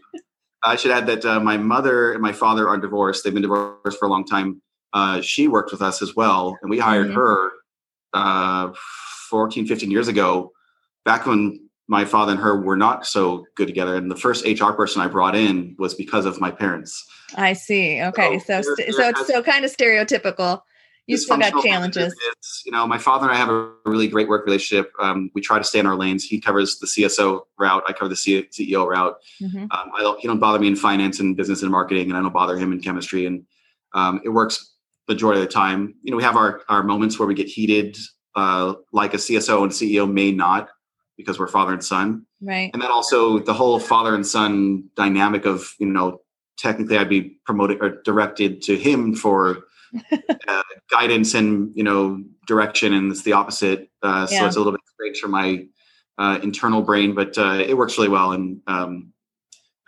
I 0.63 0.75
should 0.75 0.91
add 0.91 1.07
that 1.07 1.25
uh, 1.25 1.39
my 1.39 1.57
mother 1.57 2.13
and 2.13 2.21
my 2.21 2.33
father 2.33 2.67
are 2.67 2.77
divorced. 2.77 3.23
They've 3.23 3.33
been 3.33 3.43
divorced 3.43 3.99
for 3.99 4.05
a 4.05 4.09
long 4.09 4.25
time. 4.25 4.61
Uh, 4.93 5.21
she 5.21 5.47
worked 5.47 5.71
with 5.71 5.81
us 5.81 6.01
as 6.01 6.15
well, 6.15 6.57
and 6.61 6.69
we 6.69 6.79
hired 6.79 7.09
Mhm. 7.09 7.15
her 7.15 7.51
uh, 8.13 8.71
14, 9.29 9.67
15 9.67 9.91
years 9.91 10.07
ago, 10.07 10.51
back 11.05 11.25
when 11.25 11.59
my 11.89 12.05
father 12.05 12.31
and 12.31 12.41
her 12.41 12.59
were 12.59 12.77
not 12.77 13.05
so 13.05 13.45
good 13.55 13.67
together. 13.67 13.95
And 13.95 14.09
the 14.09 14.15
first 14.15 14.45
HR 14.45 14.71
person 14.71 15.01
I 15.01 15.07
brought 15.07 15.35
in 15.35 15.75
was 15.77 15.93
because 15.93 16.25
of 16.25 16.39
my 16.39 16.51
parents. 16.51 17.05
i 17.35 17.51
see 17.51 18.01
okay 18.01 18.39
so 18.39 18.61
So 18.61 18.75
so, 18.75 18.91
so 18.91 19.09
it's 19.09 19.23
still 19.23 19.43
kind 19.43 19.65
of 19.65 19.75
stereotypical 19.75 20.61
you 21.07 21.17
still 21.17 21.37
got 21.37 21.63
challenges 21.63 22.13
You 22.65 22.71
know, 22.71 22.85
my 22.85 22.97
father 22.97 23.25
and 23.25 23.33
I 23.33 23.37
have 23.37 23.49
a 23.49 23.71
really 23.85 24.07
great 24.07 24.27
work 24.27 24.45
relationship. 24.45 24.91
Um, 25.01 25.31
we 25.33 25.41
try 25.41 25.57
to 25.57 25.63
stay 25.63 25.79
in 25.79 25.85
our 25.85 25.95
lanes. 25.95 26.25
He 26.25 26.39
covers 26.39 26.79
the 26.79 26.87
CSO 26.87 27.41
route. 27.57 27.83
I 27.87 27.93
cover 27.93 28.09
the 28.09 28.15
C- 28.15 28.47
CEO 28.51 28.85
route. 28.85 29.17
Mhm. 29.41 29.63
Um, 29.71 29.91
I 29.95 30.01
don't, 30.01 30.19
he 30.19 30.27
don't 30.27 30.39
bother 30.39 30.59
me 30.59 30.67
in 30.67 30.75
finance 30.75 31.19
and 31.19 31.35
business 31.35 31.61
and 31.61 31.71
marketing, 31.71 32.09
and 32.09 32.17
I 32.17 32.21
don't 32.21 32.33
bother 32.33 32.57
him 32.57 32.73
in 32.73 32.81
chemistry. 32.81 33.25
And 33.25 33.45
um, 33.93 34.21
it 34.23 34.29
works 34.29 34.73
majority 35.07 35.41
of 35.41 35.47
the 35.47 35.53
time. 35.53 35.95
You 36.03 36.11
know, 36.11 36.17
we 36.17 36.23
have 36.23 36.35
our 36.35 36.61
our 36.67 36.83
moments 36.83 37.17
where 37.17 37.27
we 37.27 37.33
get 37.33 37.47
heated, 37.47 37.97
uh, 38.35 38.73
like 38.91 39.13
a 39.13 39.17
CSO 39.17 39.63
and 39.63 39.71
CEO 39.71 40.11
may 40.11 40.31
not, 40.31 40.69
because 41.15 41.39
we're 41.39 41.47
father 41.47 41.71
and 41.71 41.83
son. 41.83 42.25
right 42.41 42.69
And 42.73 42.81
then 42.81 42.91
also 42.91 43.39
the 43.39 43.53
whole 43.53 43.79
father 43.79 44.13
and 44.13 44.27
son 44.27 44.89
dynamic 44.95 45.45
of 45.45 45.73
you 45.79 45.87
know, 45.87 46.21
technically 46.57 46.97
I'd 46.97 47.09
be 47.09 47.37
promoted 47.45 47.81
or 47.81 48.01
directed 48.03 48.61
to 48.63 48.75
him 48.75 49.15
for 49.15 49.63
uh, 50.47 50.63
guidance 50.89 51.33
and 51.33 51.71
you 51.75 51.83
know 51.83 52.23
direction, 52.47 52.93
and 52.93 53.11
it's 53.11 53.23
the 53.23 53.33
opposite. 53.33 53.89
Uh, 54.01 54.25
so 54.27 54.35
Yeah. 54.35 54.47
it's 54.47 54.55
a 54.55 54.59
little 54.59 54.73
bit 54.73 54.81
strange 54.93 55.19
for 55.19 55.27
my 55.27 55.65
uh, 56.17 56.39
internal 56.41 56.81
brain, 56.81 57.13
but 57.13 57.37
uh, 57.37 57.63
it 57.65 57.77
works 57.77 57.97
really 57.97 58.09
well. 58.09 58.31
And 58.31 58.61
um, 58.67 59.13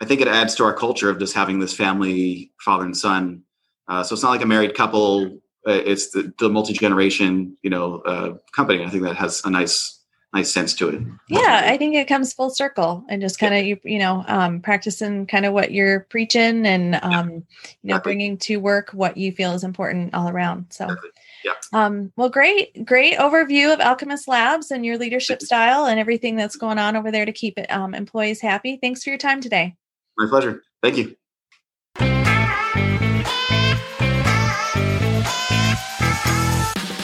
I 0.00 0.04
think 0.04 0.20
it 0.20 0.28
adds 0.28 0.54
to 0.56 0.64
our 0.64 0.74
culture 0.74 1.10
of 1.10 1.18
just 1.18 1.34
having 1.34 1.58
this 1.58 1.74
family, 1.74 2.52
father 2.60 2.84
and 2.84 2.96
son. 2.96 3.42
Uh, 3.88 4.02
so 4.02 4.14
it's 4.14 4.22
not 4.22 4.30
like 4.30 4.42
a 4.42 4.46
married 4.46 4.74
couple. 4.74 5.40
Uh, 5.66 5.72
it's 5.72 6.10
the, 6.10 6.32
the 6.38 6.48
multi 6.48 6.72
generation, 6.72 7.56
you 7.62 7.70
know, 7.70 8.00
uh, 8.00 8.34
company. 8.54 8.84
I 8.84 8.88
think 8.88 9.02
that 9.02 9.16
has 9.16 9.42
a 9.44 9.50
nice 9.50 9.99
nice 10.32 10.52
sense 10.52 10.74
to 10.74 10.88
it. 10.88 11.02
Yeah, 11.28 11.62
I 11.64 11.76
think 11.76 11.94
it 11.94 12.08
comes 12.08 12.32
full 12.32 12.50
circle 12.50 13.04
and 13.08 13.20
just 13.20 13.38
kind 13.38 13.54
of 13.54 13.64
you, 13.64 13.78
you 13.84 13.98
know 13.98 14.24
um, 14.28 14.60
practicing 14.60 15.26
kind 15.26 15.46
of 15.46 15.52
what 15.52 15.72
you're 15.72 16.00
preaching 16.10 16.66
and 16.66 16.96
um, 17.02 17.30
you 17.30 17.36
know 17.84 17.96
Exactly. 17.96 18.10
bringing 18.10 18.38
to 18.38 18.56
work 18.58 18.90
what 18.90 19.16
you 19.16 19.32
feel 19.32 19.52
is 19.52 19.64
important 19.64 20.14
all 20.14 20.28
around. 20.28 20.66
So. 20.70 20.84
Exactly. 20.84 21.10
Yeah. 21.42 21.52
Um, 21.72 22.12
well, 22.16 22.28
great, 22.28 22.84
great 22.84 23.16
overview 23.16 23.72
of 23.72 23.78
Alkemist 23.78 24.28
Labs 24.28 24.70
and 24.70 24.84
your 24.84 24.98
leadership 24.98 25.40
style 25.40 25.86
and 25.86 25.98
everything 25.98 26.36
that's 26.36 26.56
going 26.56 26.78
on 26.78 26.96
over 26.96 27.10
there 27.10 27.24
to 27.24 27.32
keep 27.32 27.58
it, 27.58 27.72
um, 27.72 27.94
employees 27.94 28.42
happy. 28.42 28.76
Thanks 28.76 29.02
for 29.02 29.08
your 29.08 29.18
time 29.18 29.40
today. 29.40 29.74
My 30.18 30.26
pleasure. 30.28 30.62
Thank 30.82 30.98
you. 30.98 31.16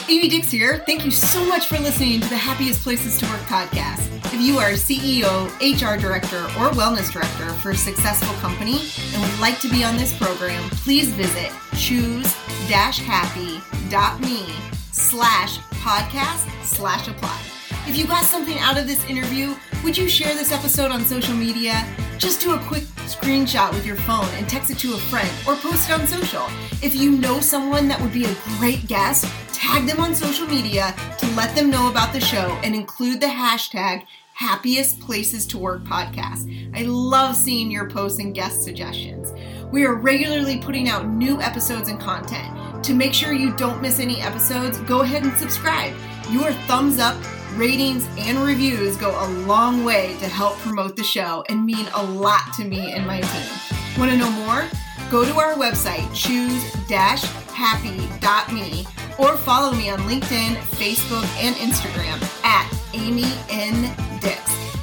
Amy 0.09 0.29
Dix 0.29 0.49
here. 0.49 0.81
Thank 0.85 1.03
you 1.03 1.11
so 1.11 1.45
much 1.47 1.67
for 1.67 1.77
listening 1.79 2.21
to 2.21 2.29
the 2.29 2.37
Happiest 2.37 2.81
Places 2.81 3.17
to 3.19 3.25
Work 3.25 3.41
podcast. 3.41 4.07
If 4.33 4.39
you 4.41 4.57
are 4.57 4.69
a 4.69 4.73
CEO, 4.73 5.47
HR 5.59 5.97
director, 5.99 6.37
or 6.57 6.71
wellness 6.71 7.11
director 7.11 7.51
for 7.55 7.71
a 7.71 7.75
successful 7.75 8.33
company 8.35 8.79
and 9.13 9.21
would 9.21 9.37
like 9.39 9.59
to 9.59 9.67
be 9.69 9.83
on 9.83 9.97
this 9.97 10.17
program, 10.17 10.63
please 10.69 11.09
visit 11.09 11.51
choose-happy.me 11.75 14.45
slash 14.91 15.59
podcast 15.59 16.63
slash 16.63 17.09
apply. 17.09 17.56
If 17.87 17.95
you 17.95 18.05
got 18.05 18.25
something 18.25 18.59
out 18.59 18.77
of 18.77 18.85
this 18.85 19.03
interview, 19.05 19.55
would 19.81 19.97
you 19.97 20.09
share 20.09 20.35
this 20.35 20.51
episode 20.51 20.91
on 20.91 21.05
social 21.05 21.33
media? 21.33 21.87
Just 22.17 22.41
do 22.41 22.53
a 22.53 22.59
quick 22.59 22.83
screenshot 23.07 23.71
with 23.71 23.85
your 23.85 23.95
phone 23.95 24.27
and 24.33 24.47
text 24.49 24.69
it 24.69 24.77
to 24.79 24.93
a 24.93 24.97
friend 24.97 25.29
or 25.47 25.55
post 25.55 25.89
it 25.89 25.93
on 25.97 26.05
social. 26.05 26.45
If 26.83 26.93
you 26.93 27.11
know 27.11 27.39
someone 27.39 27.87
that 27.87 28.01
would 28.01 28.11
be 28.11 28.25
a 28.25 28.35
great 28.57 28.87
guest, 28.87 29.25
tag 29.53 29.87
them 29.87 30.01
on 30.01 30.13
social 30.13 30.45
media 30.47 30.93
to 31.17 31.27
let 31.35 31.55
them 31.55 31.69
know 31.69 31.89
about 31.89 32.11
the 32.11 32.19
show 32.19 32.59
and 32.61 32.75
include 32.75 33.21
the 33.21 33.27
hashtag 33.27 34.05
happiest 34.33 34.99
places 34.99 35.47
to 35.47 35.57
work 35.57 35.83
podcast. 35.85 36.45
I 36.75 36.83
love 36.83 37.37
seeing 37.37 37.71
your 37.71 37.89
posts 37.89 38.19
and 38.19 38.35
guest 38.35 38.63
suggestions. 38.63 39.31
We 39.71 39.85
are 39.85 39.95
regularly 39.95 40.59
putting 40.59 40.89
out 40.89 41.07
new 41.07 41.41
episodes 41.41 41.87
and 41.87 42.01
content. 42.01 42.83
To 42.83 42.93
make 42.93 43.13
sure 43.13 43.31
you 43.31 43.55
don't 43.55 43.81
miss 43.81 44.01
any 44.01 44.19
episodes, 44.21 44.77
go 44.81 45.01
ahead 45.01 45.23
and 45.23 45.35
subscribe. 45.37 45.93
Your 46.29 46.51
thumbs 46.51 46.99
up, 46.99 47.15
ratings, 47.55 48.07
and 48.17 48.39
reviews 48.39 48.97
go 48.97 49.11
a 49.11 49.27
long 49.45 49.83
way 49.83 50.15
to 50.19 50.27
help 50.27 50.57
promote 50.57 50.95
the 50.95 51.03
show 51.03 51.43
and 51.49 51.65
mean 51.65 51.87
a 51.95 52.03
lot 52.03 52.53
to 52.55 52.63
me 52.63 52.91
and 52.91 53.07
my 53.07 53.21
team. 53.21 53.49
Want 53.97 54.11
to 54.11 54.17
know 54.17 54.29
more? 54.31 54.65
Go 55.09 55.25
to 55.25 55.39
our 55.39 55.53
website, 55.53 56.13
choose-happy.me, 56.13 58.87
or 59.17 59.37
follow 59.37 59.71
me 59.73 59.89
on 59.89 59.99
LinkedIn, 59.99 60.57
Facebook, 60.77 61.25
and 61.41 61.55
Instagram 61.55 62.21
at 62.43 62.69
Amy 62.93 63.33
N. 63.49 63.89
Dix. 64.19 64.39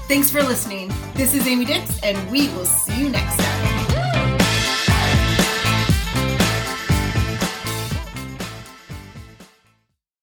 Thanks 0.08 0.30
for 0.30 0.42
listening. 0.42 0.90
This 1.14 1.34
is 1.34 1.46
Amy 1.46 1.64
Dix, 1.64 2.00
and 2.02 2.18
we 2.30 2.48
will 2.48 2.64
see 2.64 2.98
you 2.98 3.10
next 3.10 3.38
time. 3.38 3.83